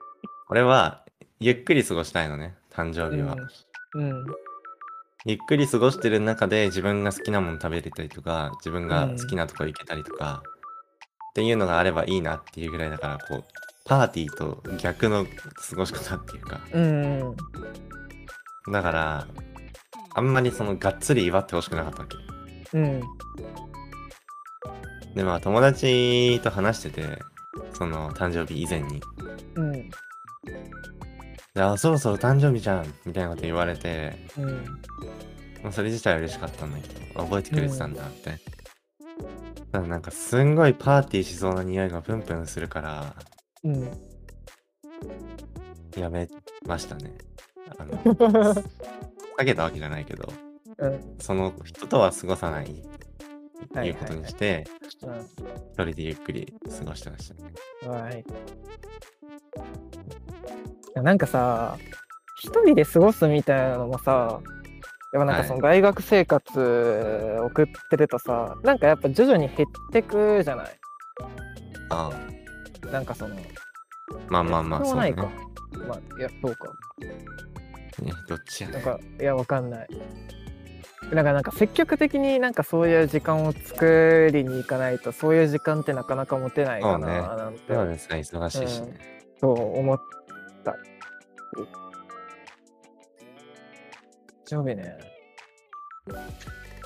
[0.50, 1.06] 俺は、
[1.40, 3.36] ゆっくり過ごしたいのね、誕生日は。
[3.96, 4.26] うん。
[5.26, 10.42] ゆっくり過ごしてる中で自分が好きなもの食べれたりとか、自分が好きなとこ行けたりとか、
[11.32, 13.44] っていうのがあればいいなっていうぐらいだから、こう、
[13.90, 17.36] パーティーと逆の過ごし方っていうか、うん。
[18.72, 19.28] だから、
[20.14, 22.18] あんまりそのがっつり祝ってほしくなかったわけ。
[22.78, 23.02] うん。
[25.16, 27.20] で、まあ友達と話してて、
[27.74, 29.02] その誕生日以前に。
[29.56, 29.90] うん。
[31.56, 34.66] で、あ、そろそろ誕生日じゃんみたいなこと言われて、うん。
[35.64, 38.38] まあ、それ自体は嬉しかったんだけど、覚えてくれてたんだって。
[39.72, 43.16] ただなんかすんごいパーティーしそうな匂いがプンプンするから、
[43.64, 43.90] うん。
[45.98, 46.28] やめ
[46.66, 47.14] ましたね。
[47.78, 47.92] あの、
[49.38, 50.32] 避けたわけじゃないけど、
[50.78, 51.16] うん。
[51.20, 52.84] その人とは過ごさない、
[53.74, 54.66] はいいうことにして、
[55.04, 55.20] うん。
[55.20, 55.28] 一
[55.74, 57.52] 人でゆっくり過ごしてましたね。
[57.88, 58.24] はい。
[61.02, 61.78] なんかさ、
[62.42, 64.42] 一人で過ごすみたいなのもさ、
[65.14, 70.80] やっぱなんかその大学生活送ってるとさ、なんかやっぱ徐々に減ってくじゃない？
[71.90, 72.12] あ
[72.92, 73.40] なんかその、あ、
[74.30, 75.30] まあまあまあ、そうないか。。
[75.88, 76.68] まあ、いや、そうか。
[78.02, 78.76] ねどっちやね。
[78.76, 79.88] なんか、いや、わかんない。
[81.12, 88.98] なんか、なんか積極的になんかそういう時間を作りに行かないと、そういう時間ってなかなか持てないかそうねな、なんて、そうですね、忙しいしね。
[89.40, 90.00] そう思っ
[90.64, 90.76] た。
[94.46, 94.98] 常備ね。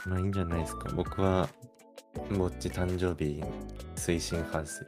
[0.06, 0.90] まあいいんじゃないですか。
[0.96, 1.50] 僕は、
[2.38, 3.44] ぼっち誕生日
[3.96, 4.86] 推進派です。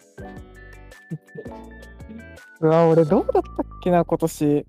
[2.62, 4.66] うわ、俺どうだったっけな、今年。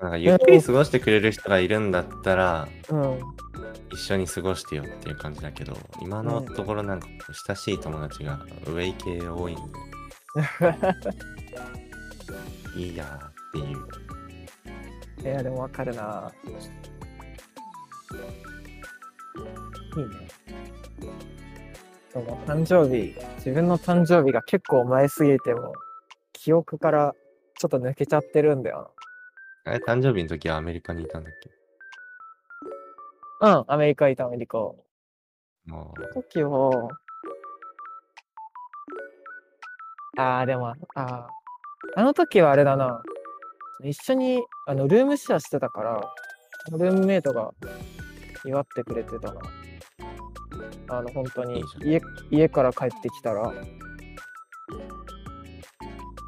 [0.00, 3.20] なんかゆっくり過ごしてくれる人がいるんだったら、うん。
[3.92, 9.62] 一緒に過ごしてよっていう感じだけど、今のところなんかこう親しい友達がウェイ系多いんで、
[12.80, 13.78] いいやっていう。
[15.22, 16.32] いや、でもわかるな。
[19.96, 20.28] いいね。
[22.12, 25.72] その誕生日、自分の誕生日が結構前すぎても、
[26.32, 27.14] 記憶から
[27.58, 28.92] ちょっと抜けちゃってるんだよ
[29.64, 31.50] あれ、誕生日の時はアメリカにいたんだっけ？
[33.46, 33.58] な。
[33.58, 34.58] うん、アメリカいた、アメリカ。
[34.58, 34.76] も
[36.14, 36.88] 時は、
[40.18, 41.28] ああ、でも、ああ、
[41.94, 43.02] あの時はあれだな。
[43.84, 46.00] 一緒に、あの、ルームシェアしてたから、
[46.72, 47.52] ルームメイトが
[48.44, 49.40] 祝ってくれてたな。
[50.90, 52.00] あの、本当に家、
[52.30, 53.52] 家から帰ってきたら、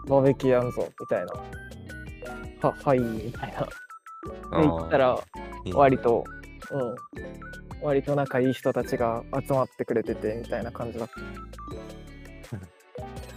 [0.07, 1.33] バーベキューやんぞ、みたいな。
[2.68, 3.61] は、はい、みたいな。
[3.61, 5.18] で、う、行ったら、
[5.75, 6.25] 割と、
[6.70, 6.94] うん、
[7.83, 11.14] 割と仲いい人たちが集まってくれててみたいな感じだった。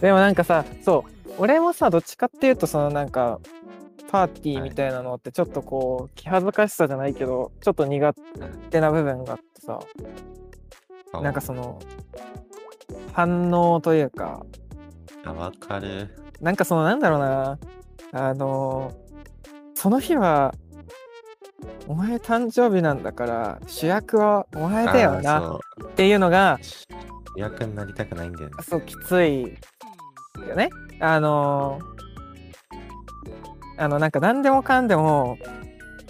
[0.00, 3.40] でもなんかさ、そう、俺もさ、どっちかっていうと、そのなんか、
[4.08, 8.14] パーティーみたいなのってちょっとこう、気恥ずかしさじゃないけど、ちょっと苦
[8.70, 9.84] 手な部分があってさ、あ
[11.12, 11.78] なんかその、
[13.12, 14.44] 反応というか、
[15.24, 16.10] あわかる。
[16.40, 17.58] なんかそのなんだろうな、
[18.12, 18.92] あの、
[19.74, 20.54] その日は、
[21.88, 26.86] お前誕生日なんだから、主役はお前だよなっていうのが、主
[27.36, 28.56] 役になりたくないんだよね。
[28.62, 30.68] そう、きついよね。
[31.00, 31.96] あのー
[33.78, 35.36] あの、なんか何でもかんでも、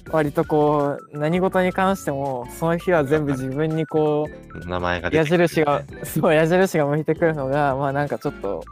[0.12, 8.62] 割とこう、何事に関しても、その日は全部自分にこう、名前が出矢印が、 そう、矢印が向いてくるのが、まあなんかちょっと、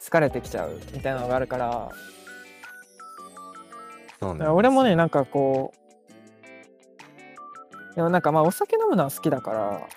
[0.00, 1.88] 疲れてきちゃうみたいなのがあるから、
[4.20, 5.72] そう俺もね、なんかこ
[7.92, 9.88] う、でもなんかまあお酒飲むのは好きだから、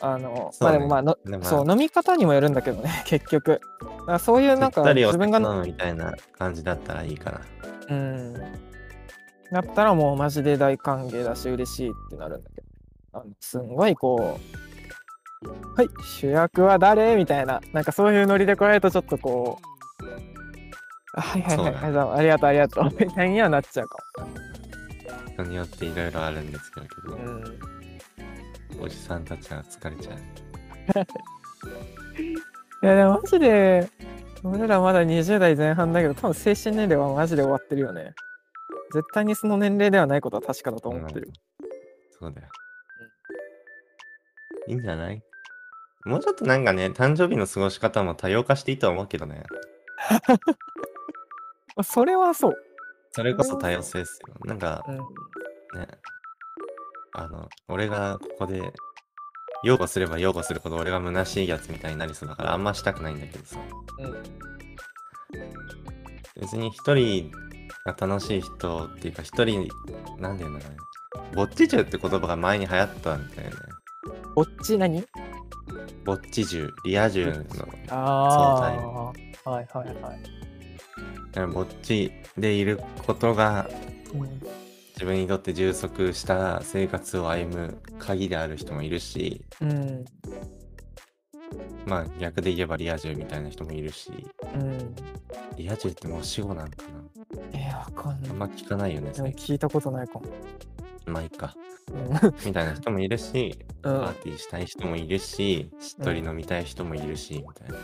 [0.00, 3.60] あの、まあでもまあの、そう、飲み方にもよるんだけどね、 結局。
[4.18, 7.40] そういうなんか自分が、飲むみたいな感じだったらいいかな。
[7.88, 8.34] うん。
[9.52, 12.66] だったらもうマジで大歓迎だし嬉しいってなるんだけど、
[13.12, 14.40] あのすんごいこ
[15.42, 15.88] う、はい、
[16.20, 19.64] 主役は誰みたいな、なんかそういうノリで来られるとちょっとこう、
[21.14, 23.98] あはいはいはい、ありがとうありがとうありがとうみたいにはなっちゃうか
[25.36, 27.24] 人によっていろいろあるんですけど、も。
[27.24, 27.58] うん。
[28.80, 30.14] おじさんたちは疲れちゃう。
[32.82, 33.88] いやでもマジで、
[34.42, 38.14] 俺らまだ20代前半だけど、多分精神年齢はマジで終わってるよね。
[38.96, 41.30] 絶対にその年齢ではないことは確かだと思ってる。
[42.18, 42.48] そうだよ。
[44.68, 45.22] いいんじゃない？
[46.06, 49.42] もうちょっとなんかね、誕生日の過ごし方も多様化していいと思うけどね。
[51.76, 52.54] まあそれはそう。
[53.12, 54.34] それこそ多様性ですよ。
[54.44, 54.96] なんかうん。
[54.96, 55.88] ね、
[57.14, 58.72] あの、俺がここで、
[59.62, 63.58] 擁護すれば擁護するほど俺が虚しいやつみたいになりそうだからあんましたくないんだけどさ。
[63.98, 64.22] うん。
[66.40, 67.32] 別に一人
[67.86, 69.68] が楽しい人っていうか一人、
[70.18, 70.76] なんて言うんだろうね。
[71.34, 73.56] ぼっち中って言葉が前に流行ったんだよね。
[74.34, 75.04] ぼっち何？
[76.04, 77.44] ぼっち中、リア充の。
[77.88, 79.12] あ
[79.44, 79.50] あ。
[79.50, 81.46] はいはいはい。
[81.52, 83.68] ぼっちでいることが
[84.14, 84.40] うん。
[84.94, 90.04] 自分にとって充足した生活を歩む鍵である人もいるし、うん。
[91.84, 94.10] まあ逆で言えばリア充みたいな人もいるし、
[94.54, 94.94] うん。
[95.58, 96.84] リア充ってもう死後なんか
[97.52, 98.28] えー、わかんない。
[98.28, 99.54] なあんま聞かないよね、でも最近。
[99.54, 100.24] 聞いたことないかも。
[101.06, 101.54] まあいいか。
[101.92, 107.74] うん みたいな人もいるし、んーティーしたい人もいるし、しっとり飲みたい人もいるし、みたいな。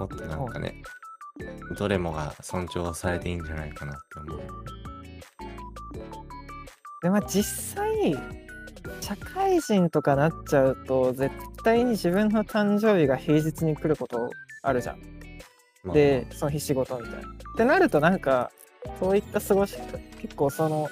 [0.00, 0.82] もっとなんかね、
[1.76, 4.40] どれもが尊重されていいんじゃないかなって思う。
[7.00, 8.16] でまあ実際
[9.00, 14.30] 社会人とかなっちゃうと絶対に自分の誕生日が平日に来ること
[14.62, 15.17] あるじゃん。
[15.84, 15.94] まあ。
[15.94, 17.18] でその日仕事みたいな。
[17.20, 17.22] っ
[17.56, 18.50] てなるとなんか
[19.00, 19.76] そういった過ごし
[20.20, 20.88] 結構その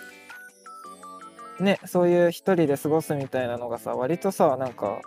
[1.61, 5.01] ねそういう一人で過ごすみたいなのがさ割とさなんか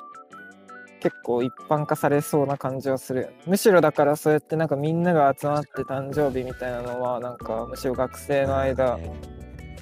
[1.02, 8.98] 結構一般化されそうな感じはするむしろだからそうやってなんかみんなが集まって誕生日みたいなのはなんかむしろ学生の間。
[8.98, 9.40] ね。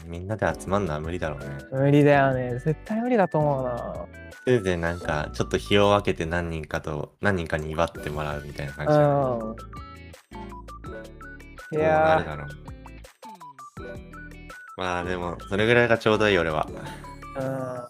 [0.07, 1.45] みんなで集まるのは無理だろうね。
[1.71, 2.53] 無理だよね。
[2.59, 4.05] 絶対無理だと思うな。
[4.45, 8.99] せいぜいなんか、ちょっと日を分けて何人かと、何人かに祝ってもらうみたいな感じね。
[8.99, 9.86] うん
[11.71, 12.47] いやるだろう。
[14.77, 16.67] まあでも、それぐらいがちょうどいい俺は。
[17.35, 17.87] ー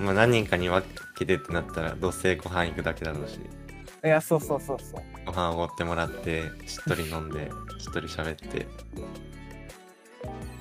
[0.00, 3.38] うんまあ何人かに分けてってなったら、どうせご飯行くだけだろうし、
[4.04, 8.66] いやそうそうそうそうご飯おごってもらって、しっとり飲んで、しっとり喋って、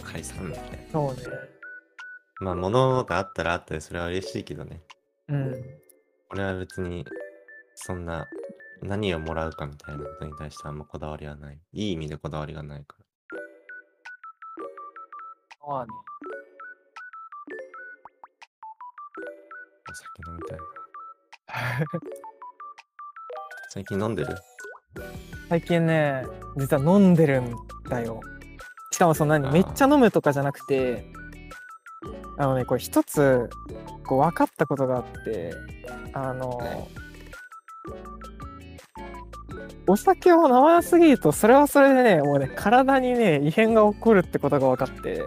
[0.04, 0.78] 解散みたいな。
[0.92, 1.24] そうね
[2.40, 4.82] まあ物があったらあったでそれは嬉しいけどね。
[5.30, 5.64] うん
[6.32, 7.06] 俺は別に、
[7.76, 8.28] そんな、
[8.82, 11.60] 何をもらうかみたいなことに対してあんまこだわりはない。
[11.74, 13.06] いい意味でこだわりがないから。
[15.68, 15.92] まあね
[19.90, 20.64] お酒飲みたいな。
[23.70, 24.36] 最近飲んでる？
[25.48, 26.26] 最近ね
[26.58, 27.56] 実は飲んでるん
[27.90, 28.20] だよ
[28.92, 31.06] しかもそんなにめっちゃ飲むとかじゃなくて
[32.38, 33.50] あのねこれ一つ
[34.06, 35.54] こう分かったことがあって
[36.14, 37.11] あのはい
[39.88, 45.24] お酒を飲まなすぎるとそれはそれでねもうね体にね異変が起こるってことが分かって。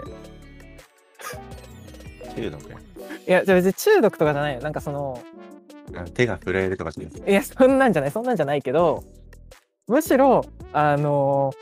[2.35, 2.79] 中毒や。
[3.27, 4.61] いやじゃあ別に中毒とかじゃないよ。
[4.61, 5.21] なんかその
[5.95, 7.31] あ手が震えるとかじゃない。
[7.31, 8.11] いやそんなんじゃない。
[8.11, 9.05] そんなんじゃないけど
[9.87, 11.53] むしろあの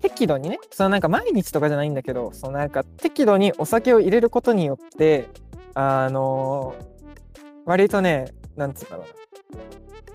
[0.00, 5.28] 適度にねそのなんか毎日とかじゃないんだけどそのなんか適度にお酒を入れることによって
[5.74, 6.74] あの
[7.64, 9.12] 割とねなんつうんだろうな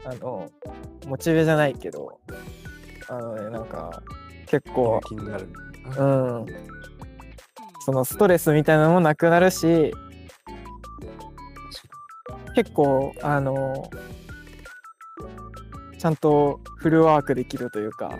[0.05, 0.49] あの
[1.07, 2.19] モチベじゃないけど
[3.07, 4.01] あのねなんか
[4.45, 5.47] 結構気になる。
[5.97, 6.45] うん。
[7.85, 9.93] そのストレスみたいなのもなくなるし
[12.55, 13.89] 結構あの
[15.97, 18.17] ちゃんとフルワークできるというか。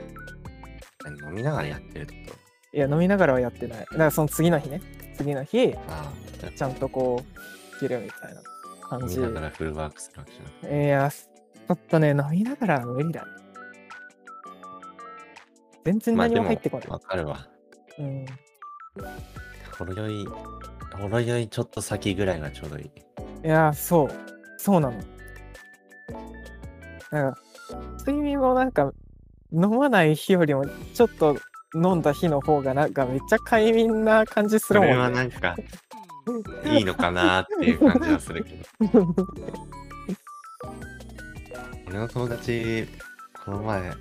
[1.28, 2.36] 飲みながらやってるってこ
[2.74, 3.80] いや飲みながらはやってない。
[3.80, 4.82] だからその次の日ね。
[5.18, 6.12] 次の日とあ
[6.46, 8.42] あ、ちゃんとこういけるみたいな
[8.88, 9.16] 感じ。
[9.16, 10.86] 飲みながらフルワークするわけじゃない。
[10.86, 13.32] いやちょっとね飲みながらは無理だね
[15.86, 17.48] 全然何もも入ってこない、、わかるわ。
[17.98, 18.26] うん
[19.78, 20.28] ほろ酔い、
[20.94, 22.86] ほろ酔いちょっと先ぐらいがちょうどいい。
[22.86, 24.10] いや、そう。
[24.58, 24.98] そうなの。
[27.12, 27.40] なんか、
[28.00, 28.92] 睡眠もなんか、
[29.54, 31.38] 飲まない日よりも、ちょっと
[31.74, 34.98] 飲んだ日の方が、なんかめっちゃ快眠な感じするもんね。
[34.98, 35.56] はなんか、
[36.68, 38.66] いいのかなっていう感じはするけど。
[41.90, 42.88] 俺の友達、
[43.44, 43.92] この前、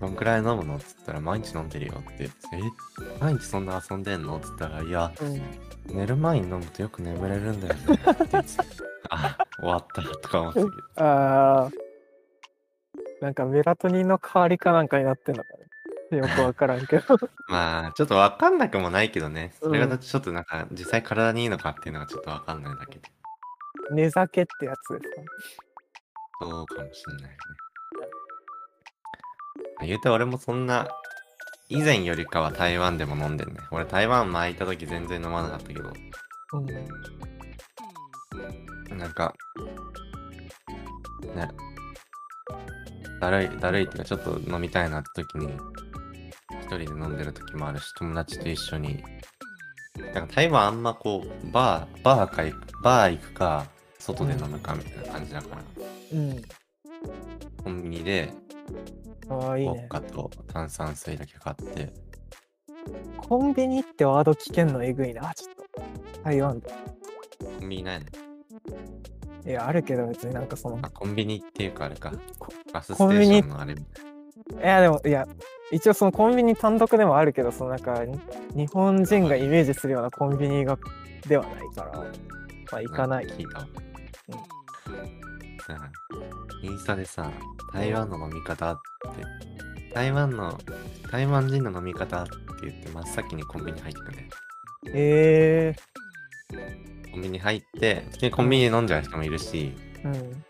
[0.00, 2.60] どんくらい飲むのっつったら、毎日飲んでるよって言って、え、
[3.20, 4.36] 毎日そんな遊んでんの？
[4.36, 5.42] っつったら、いや、うん
[5.92, 8.64] 寝る前に飲むとよく眠れるんだよねって言ってた
[9.08, 10.82] あ、終わったとか思ってたけど。
[11.04, 11.88] あー
[13.22, 15.48] なんかメラトニンの代わりかなんかになってんのか
[16.12, 16.18] ね。
[16.18, 17.16] よくわからんけど。
[17.48, 19.52] まあ、ちょっとわかんなくもないけどね。
[19.60, 23.10] それうんがちょっとなんか、実際体にいいのかっていうのがちょっとわかんないだけで。
[23.90, 25.22] 寝酒ってやつですか。
[26.40, 27.36] そうかもしんないね。
[29.82, 30.88] 言うて俺もそんな、
[31.68, 33.60] 以前よりかは台湾でも飲んでんね。
[33.70, 35.92] 俺台湾前行った時全然飲まなかったけど、
[36.54, 36.60] う
[38.94, 38.98] ん。
[38.98, 39.34] なんか、
[41.34, 41.48] ね、
[43.20, 45.48] だるい、だるいっていうかちょっと飲みたいなって時に、
[46.66, 49.02] 人で飲んでる時もあるし、友達と一緒に。
[50.14, 53.66] なんか台湾あんまこう、バー、バーかバー行くか、
[53.98, 55.62] 外で飲むかみたいな感じだから、
[56.12, 56.42] うん。
[57.64, 58.32] コンビニで、
[59.28, 59.86] ああ、いいウォッね。
[59.88, 61.92] カと炭酸水だけ買って、
[63.16, 66.22] コンビニってワード聞けんのえぐいな、ちょっと。
[66.22, 66.70] 台湾で。
[67.38, 68.06] コンビニないの？
[69.46, 72.52] いや、あるけど別になんかその、あ、コンビニっていうかあれかこ。
[72.72, 74.04] ガスステコンビニーションのあれみたい
[74.62, 75.26] いや、でも、いや、
[75.70, 78.18] 一応そのコンビニ単独でもあるけど、そのなんか、に
[78.54, 80.78] 日本人がイメージするようなコンビニが
[81.26, 82.04] ではないから、ま
[82.72, 82.96] あ行な。
[82.96, 83.26] かない。
[83.26, 83.68] ん聞いたわ。
[85.68, 85.90] さあ
[86.62, 87.30] インスタでさ、
[87.74, 88.80] 台湾の飲み方っ
[89.14, 90.58] て、台湾の、
[91.12, 94.28] 台湾人の飲み方って言って真っ先にコンビニ入ってくね。
[94.94, 95.74] え
[97.12, 100.44] コンビニ入って、コンビニで飲んじゃう人もいるし、えうん。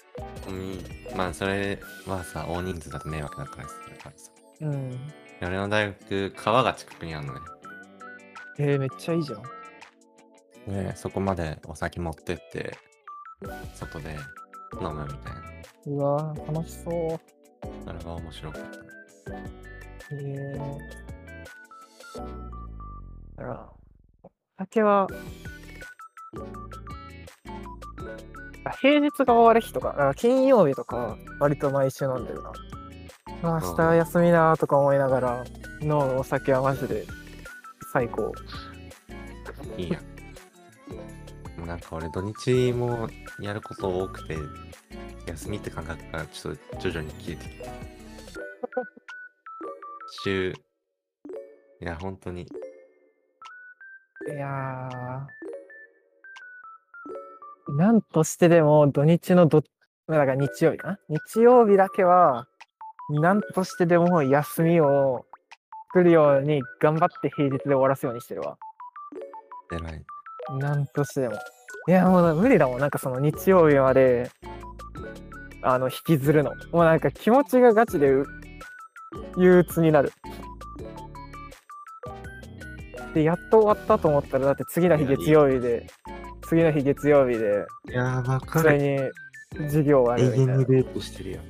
[0.45, 0.85] コンビニ、
[1.17, 4.31] まあそれはさ、大人数だと迷惑だからするからさ。
[4.61, 4.91] うん。
[4.91, 4.99] で
[5.43, 7.41] 俺の大学、川が近くにあるのね。
[8.61, 9.43] えー、めっちゃいいじゃん。
[10.73, 12.79] で、そこまでお酒持ってって、
[13.75, 14.17] 外で
[14.81, 15.49] 飲むみたいな。
[15.87, 17.21] うわー楽しそう。
[17.85, 18.69] それが面白かった。
[20.11, 20.59] ええ
[23.37, 23.71] だから、
[24.23, 25.07] お酒は、
[28.65, 32.53] あ平日が終わる日とか、だから金曜日とか、割と毎週飲んでるな。
[33.43, 35.45] あ明日休みだとか思いながら
[35.81, 37.05] 飲むお酒はマジで
[37.93, 38.33] 最高。
[39.77, 40.01] いいや。
[41.69, 43.11] なんか俺土日も
[43.43, 44.39] やること多くて、
[45.27, 47.71] 休みって感覚がちょっと徐々に消えてきて。
[50.25, 50.55] 週、い
[51.81, 52.47] や、本当に、い
[54.31, 59.63] やー、なんとしてでも土日のど、
[60.07, 60.99] だから日曜日かな？
[61.11, 62.49] 日曜日だけは、
[63.11, 65.27] なんとしてでも休みを
[65.93, 68.57] 作るように頑張って平日で終わらすようにしてるわ。
[69.71, 70.03] 偉い。
[70.59, 71.37] なんとしてでも。
[71.89, 72.81] いや、もう無理だもん。
[72.81, 74.31] なんかその日曜日まで、
[75.63, 76.51] あの、引きずるの。
[76.71, 78.27] もうなんか気持ちがガチでう
[79.39, 80.13] 憂鬱になる。
[83.15, 85.87] で、やっと終わったと思ったら、だって次の日月曜日で、
[86.47, 88.99] 次の日月曜日で、いやー、わか普通に
[89.65, 90.57] 授業あるみたいな。
[90.57, 91.41] レートしてるよ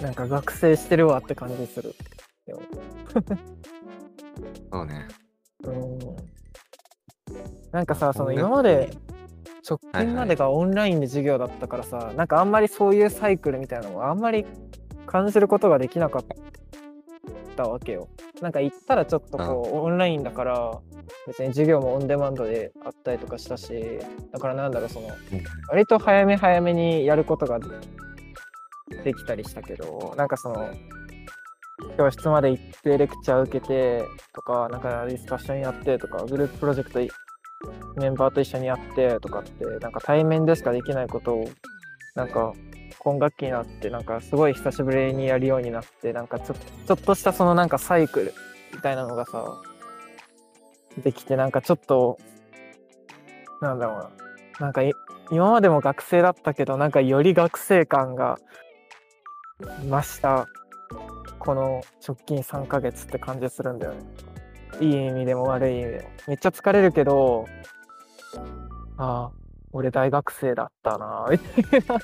[0.00, 1.94] なんか学生してるわって感じする。
[2.48, 2.56] な。
[4.72, 5.06] そうね。
[7.72, 7.76] うん。
[7.76, 8.90] なんかさ、その今まで、
[9.68, 14.46] 直はいはい近までがオンラインで授業だったからさ、なんかあんまりそういうサイクルみたいなのをあんまり
[15.06, 16.24] 感じることができなかっ
[17.56, 18.08] たわけよ。
[18.40, 20.80] なんか行ったらちょっとこう、オンラインだから
[21.26, 23.98] 別に授業もオンデマンドであったりとかしたし
[24.32, 25.08] だからなんだろうその
[25.68, 27.58] 割と早め早めにやることが
[29.04, 30.70] できたりしたけどなんかその
[31.96, 34.04] 教室まで行ってレクチャー受けて
[34.34, 37.08] とかなんかディスカッションやってとかグループプロジェクトい
[37.96, 41.50] メンバーと一緒にやってとかってなんか対面でしかできないことを
[42.14, 42.52] なんか
[42.98, 48.34] 今学期になってなんかすごい久しぶりにやるようになってなんかちょちょっとしたそのなんかサイクル
[48.74, 49.44] みたいなのがさ
[51.02, 52.18] できてなんかちょっと
[53.60, 54.10] なんだろうな。
[54.60, 54.82] なんか
[55.30, 58.38] 今までも学生だったけどなんかより学生感が
[59.88, 60.46] 増した
[61.38, 64.00] この直近3ヶ月って感じするんだよね。
[64.80, 67.46] いい意味でも悪い意味でもめっちゃ疲れるけど
[68.96, 69.30] ああ
[69.72, 71.94] 俺大学生だったなみたいな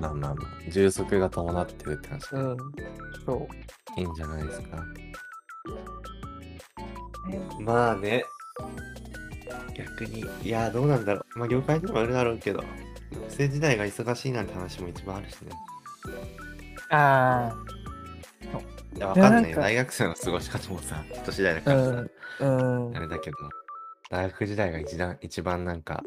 [0.00, 2.56] まあまあまあ、充足が伴ってるって話でうん
[3.26, 3.48] そ
[3.96, 4.84] ういいんじゃないですか。
[7.60, 8.24] まあね。
[9.74, 11.38] 逆に、いや、どうなんだろう。
[11.38, 12.66] まあ、業界にもあるだろうけど、学
[13.28, 15.52] 生時代が忙しいなんて話も一番あるしね。
[16.90, 17.52] あ
[18.96, 19.56] いや、わかんないよ。
[19.56, 22.04] 大学生の過ごし方もさ、人次第だあからさ、
[22.40, 22.96] うんうん。
[22.96, 23.36] あれだけど、
[24.10, 26.02] 大学時代が一番、一番なんか、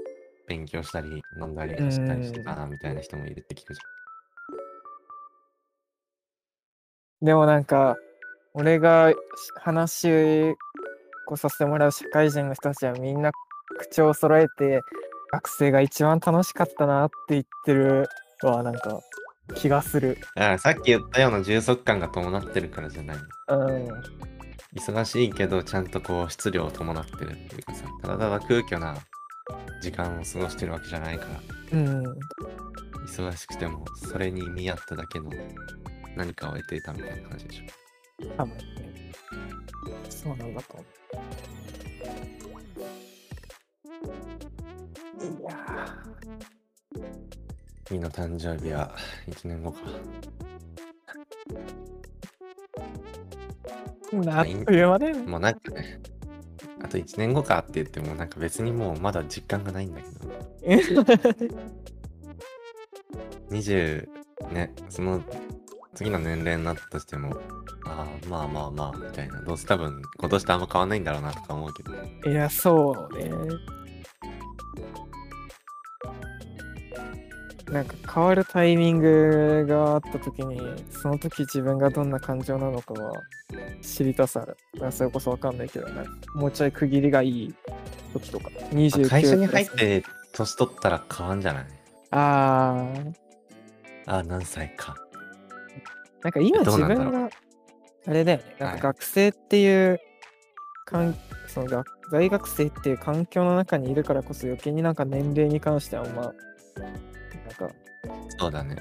[0.48, 3.80] 勉強したり、飲んだりしたりしてたな、みたいな人もいるって聞くじ
[7.22, 7.96] でもなんか
[8.54, 9.12] 俺が
[9.56, 10.12] 話
[11.28, 13.32] をさせてもらう社会人の人たちはみんな
[13.80, 14.82] 口を揃えて
[15.32, 18.06] 学生が一番楽しかったなって言ってる
[18.44, 19.00] はなんか
[19.54, 20.18] 気がする。
[20.36, 23.18] だからさっき言ったような充足感が伴ってるからじゃない
[23.50, 23.60] の。
[23.60, 23.88] うん。
[24.76, 28.98] 忙しいけど、ちゃんとこう、質量を伴ってるっていうかさ、ただただ空虚な
[29.82, 31.26] 時間を過ごしてるわけじゃないか
[31.72, 32.04] ら、うん。
[33.08, 35.32] 忙しくても、それに見合っただけの
[36.18, 37.66] 何かを得ていたみたいな感じでしょ。
[38.38, 39.14] 多分ね。
[40.10, 40.86] そうなんだと思う。
[45.18, 45.56] いや
[47.86, 48.92] 君の誕生日は
[49.28, 49.80] 1年後か。
[54.28, 55.24] あっという間だよね。
[55.24, 56.00] もうなんかね、
[56.82, 60.30] あと1年後かって言っても、なんか別にもうまだ実感がないんだけど、
[63.52, 64.08] 20
[64.52, 65.22] ね、その
[65.94, 67.38] 次の年齢になったとしても、
[67.86, 69.42] ああ、まあまあまあ、みたいな。
[69.42, 71.94] どうせ多分今年とあんま変わんないんだろうなとか思うけど。
[72.32, 73.32] いや、そうね。
[77.76, 83.12] なんか変わるタイミングがあった時に、その時自分がどんな感情なのかは
[83.82, 84.48] 知りたさ、
[84.92, 86.06] それこそわかんないけどね。
[86.36, 87.56] もうちょい区切りがいい
[88.14, 88.50] 時とか。
[88.72, 91.66] 29会社に入って年取ったら変わんじゃない？
[92.12, 92.88] あ
[94.08, 94.14] あ。
[94.14, 94.96] ああ、何歳か。
[96.24, 97.30] なんか今自分が、
[98.08, 98.56] あれだよね。
[98.58, 100.00] なんはいか学生っていう、
[100.86, 101.14] かん
[101.50, 106.34] その学大学生っていう環境の中にいるからこそ余計になんか年齢に関してはあんま、
[107.46, 107.76] なんか、
[108.38, 108.76] そうだね。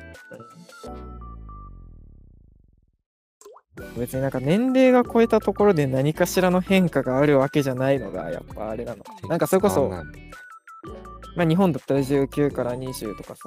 [3.97, 9.05] 別になんか年齢が超えたところで何かしらの変化があるわけじゃないのがやっぱあれなの。
[9.29, 9.89] なんかそれこそ、
[11.37, 13.43] まあ、日本だったら19から20とかさ、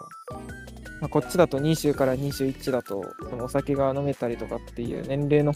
[1.01, 5.53] まあ、こっちだと20から21だとそのお酒が飲めたりとかっていう年齢の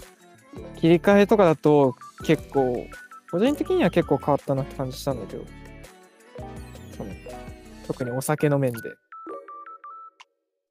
[0.80, 1.96] 切り替えとかだと
[2.26, 2.86] 結構
[3.32, 5.46] 個人的には結構変わったなって感じしたんだけど
[6.98, 7.12] その
[7.88, 8.80] 特にお酒の面で。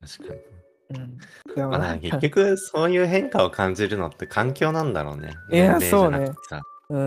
[0.01, 0.41] 確かに。
[0.91, 1.19] うん、
[1.55, 5.35] でもまあ、なんか結局そういう変化を感じるのって環境なんだろうね。
[5.53, 6.99] いや年齢じゃなくてさう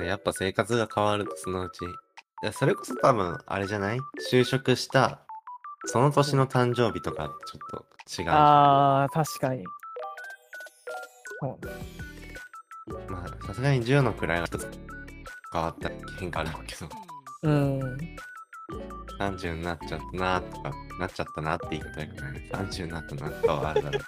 [0.00, 1.84] ん、やっぱ生活が変わるとそのうち。
[1.84, 3.98] いやそれこそ多分あれじゃない？
[4.30, 5.20] 就職した
[5.84, 7.84] その年の誕生日とかちょっ
[8.16, 8.30] と違う。
[8.30, 9.64] あー確かに。
[11.40, 11.72] そうね
[13.08, 14.66] まあさすがに10の位が一つ
[15.52, 16.88] 変わった変化あるわけど。
[17.42, 17.80] うん
[19.30, 22.50] 30になっちゃったなとか、なっちゃったなって言い方よくないね。
[22.52, 24.02] 30になったなとかはあるだろう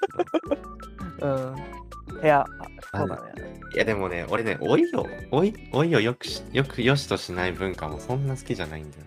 [1.17, 1.29] けど。
[1.29, 2.25] うん。
[2.25, 2.45] いや、
[2.93, 3.33] あそうだね。
[3.75, 9.05] いやでもね、俺ね、老いを、老い、老いをよくし、よくよしとしない文化もそんな好きじゃないんだよ。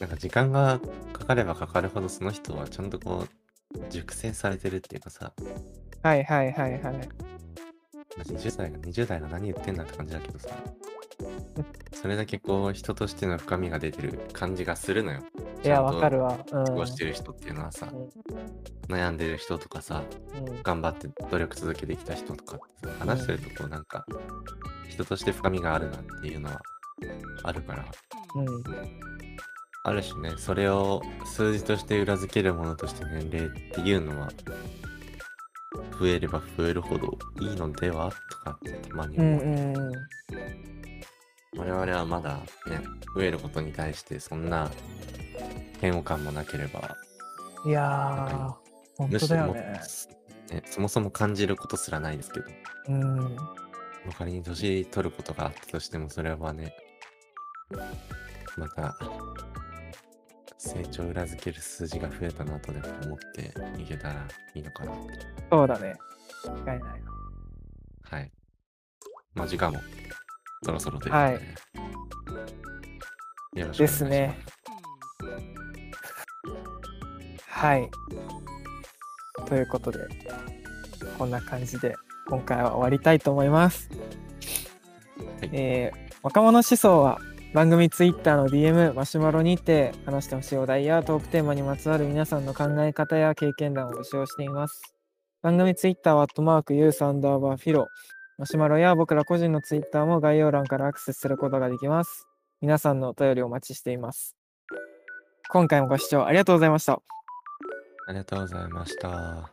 [0.00, 0.80] なんか時間が
[1.12, 3.26] かかればかかるほどその人はちゃんとこ
[3.74, 5.32] う、熟成されてるっていうかさ、
[6.02, 7.08] はいはいはいはい。
[8.18, 10.48] 20代が20代が何言ってんだって感じだけどさ、
[12.00, 15.20] それだけこう、人としての深みが出てる感じがするのよ。
[15.64, 16.38] いや、わかるわ。
[16.52, 16.64] うん。
[16.64, 17.92] 過ごしてる人っていうのはさ、
[18.88, 20.02] 悩んでる人とかさ、
[20.34, 22.58] うん頑張って努力続けてきた人とか
[22.98, 24.04] 話してるとこうなんか
[24.88, 26.60] 人として深みがあるなっていうのは
[27.44, 27.84] あるから
[28.34, 28.46] うん。
[29.84, 34.28] ある種ねそれを数字として裏付けるものとして年齢っていうのは
[35.98, 39.92] 増えれば増えるほどいいのではとかってたまにうん思う、うんうん。
[41.58, 42.36] 我々はまだ
[42.68, 42.80] ね
[43.14, 44.70] 増えることに対してそんな
[45.82, 46.96] 嫌悪感もなければ
[47.66, 48.54] いやー、
[48.96, 49.80] 本当だよね。
[50.48, 52.46] とねそもそも感じることすらないですけど
[52.88, 53.36] うん。
[54.16, 56.74] 仮に年取ることがあったとしてもそれはね
[58.56, 58.96] また
[60.56, 63.52] 成長を裏付ける数字が増えたなとでも思って
[63.82, 64.92] いけたらいいのかな
[65.50, 65.94] そうだね。
[66.64, 67.08] 間違いないな。
[68.02, 68.30] はい
[69.34, 69.78] まあ時間も
[70.62, 71.24] そろそろということ
[73.54, 74.38] で、はいいですね
[77.48, 77.90] はい。
[79.46, 79.98] ということで、
[81.18, 81.96] こんな感じで
[82.28, 83.90] 今回は終わりたいと思います。
[85.40, 87.18] はいえー若者思想は
[87.54, 94.94] 番組ツイッターの DM マシュマロにて話してほしいお題やトークテーマにまつわる皆さんの考え方や経験談を募集しています。
[95.40, 97.86] 番組ツイッターはアットマークユースアンダーバーフィロ
[98.38, 102.28] マシュマロや僕ら個人のツイッターも概要欄からアクセスすることができます。
[102.60, 104.36] 皆さんのお便りお待ちしています。
[105.48, 107.02] 今回もご視聴ありがとうございました。
[108.06, 109.50] ありがとうございましたは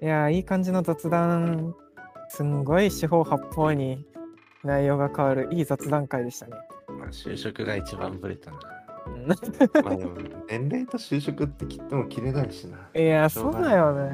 [0.00, 1.74] いいやー、いい感じの雑談、
[2.28, 4.06] すんごい四方八方に
[4.62, 6.52] 内容が変わるいい雑談会でしたね。
[7.04, 8.58] まあ就職が一番ブレたな
[9.06, 9.34] うんま
[9.92, 10.16] あでも
[10.48, 12.78] 年齢と就職って切っても切れないしな。
[12.98, 14.10] いや、そううだよね。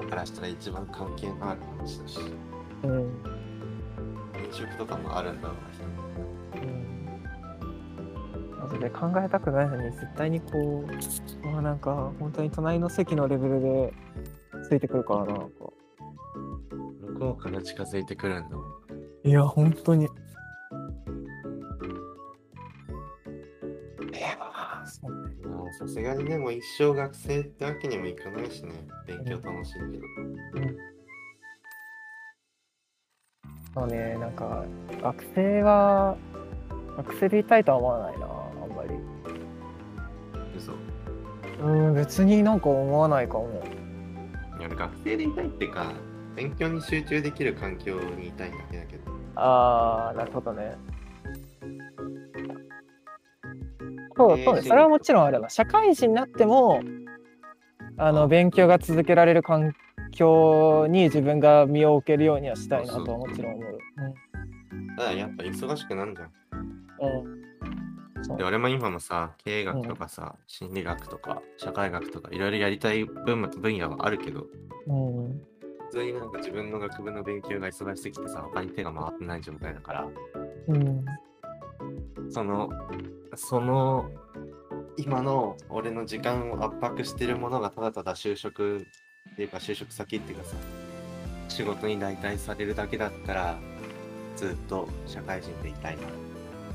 [0.00, 2.20] だからしたら一番関係のある話だし、
[2.84, 3.22] うん。
[4.32, 5.54] 転職とかもあるんだろ
[6.54, 7.22] うな、うん。
[8.66, 13.92] マジで考えたくないのに、絶対にこう、まあなんか、本当に隣の席のレベルで
[14.68, 15.46] ついてくるからな、なんか。
[17.12, 19.28] 向こうから近づいてくるんだもん。
[19.28, 20.08] いや、本当に。
[25.72, 28.72] あさすがにでも一生学生ってわけにもいかないしね。
[29.06, 29.84] 勉強楽しいけど。
[30.56, 30.92] うん
[33.74, 34.66] そうね、なんか、
[35.00, 36.14] 学生は、
[36.98, 38.90] 学生でいたいとは思わないな、あんまり。
[40.54, 40.74] 嘘。
[41.64, 43.62] うん、別になんか思わないかも。
[44.58, 45.94] いや俺学生でいたいってか、
[46.36, 49.10] 勉強に集中できる環境にいたいだけだけど。
[49.36, 50.76] ああ、なるほどね。
[54.28, 54.60] そう、そうね。
[54.60, 55.48] えーそれはもちろんあるな。
[55.48, 56.80] 社会人になっても、
[57.96, 59.74] あの、勉強が続けられる環
[60.12, 63.78] 境に自分が身を置けるようにはしたいなとはもちろん思う。
[64.96, 66.30] ただやっぱ忙しくなるじゃん。
[67.00, 68.36] うん。
[68.36, 74.46] で、俺も今もさ、経営学とかさ、心理学とか、社会学とか、いろいろやりたい分分野はあるけど、
[74.86, 75.42] うん。
[75.90, 80.08] 普通になんか自分の学部の勉強が忙しすぎてさ、他に手が回ってない状態だから、
[80.68, 81.04] うん。
[82.30, 82.70] その、
[83.36, 84.10] その、
[84.96, 88.86] 今の俺の時間を圧迫してるものがただただ就職
[89.32, 90.56] っていうか就職先っていうかさ、
[91.48, 93.58] 仕事に代替されるだけだったら、
[94.36, 96.02] ずっと社会人でいたいな。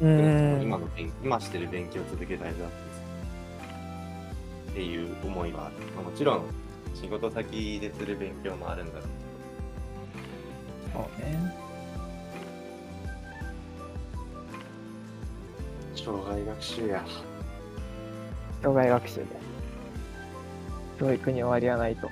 [0.01, 0.61] うん。
[0.61, 2.69] 今の勉今してる勉強を続けたいなっ
[4.73, 5.75] ていう思いはある。
[5.95, 6.41] まあもちろん
[6.93, 9.03] 仕事先でする勉強もあるんだろう
[10.93, 11.66] そうね。
[16.07, 17.03] 障害学習や。
[18.61, 19.25] 障害学習で。
[20.97, 22.09] 教育に終わりはないと。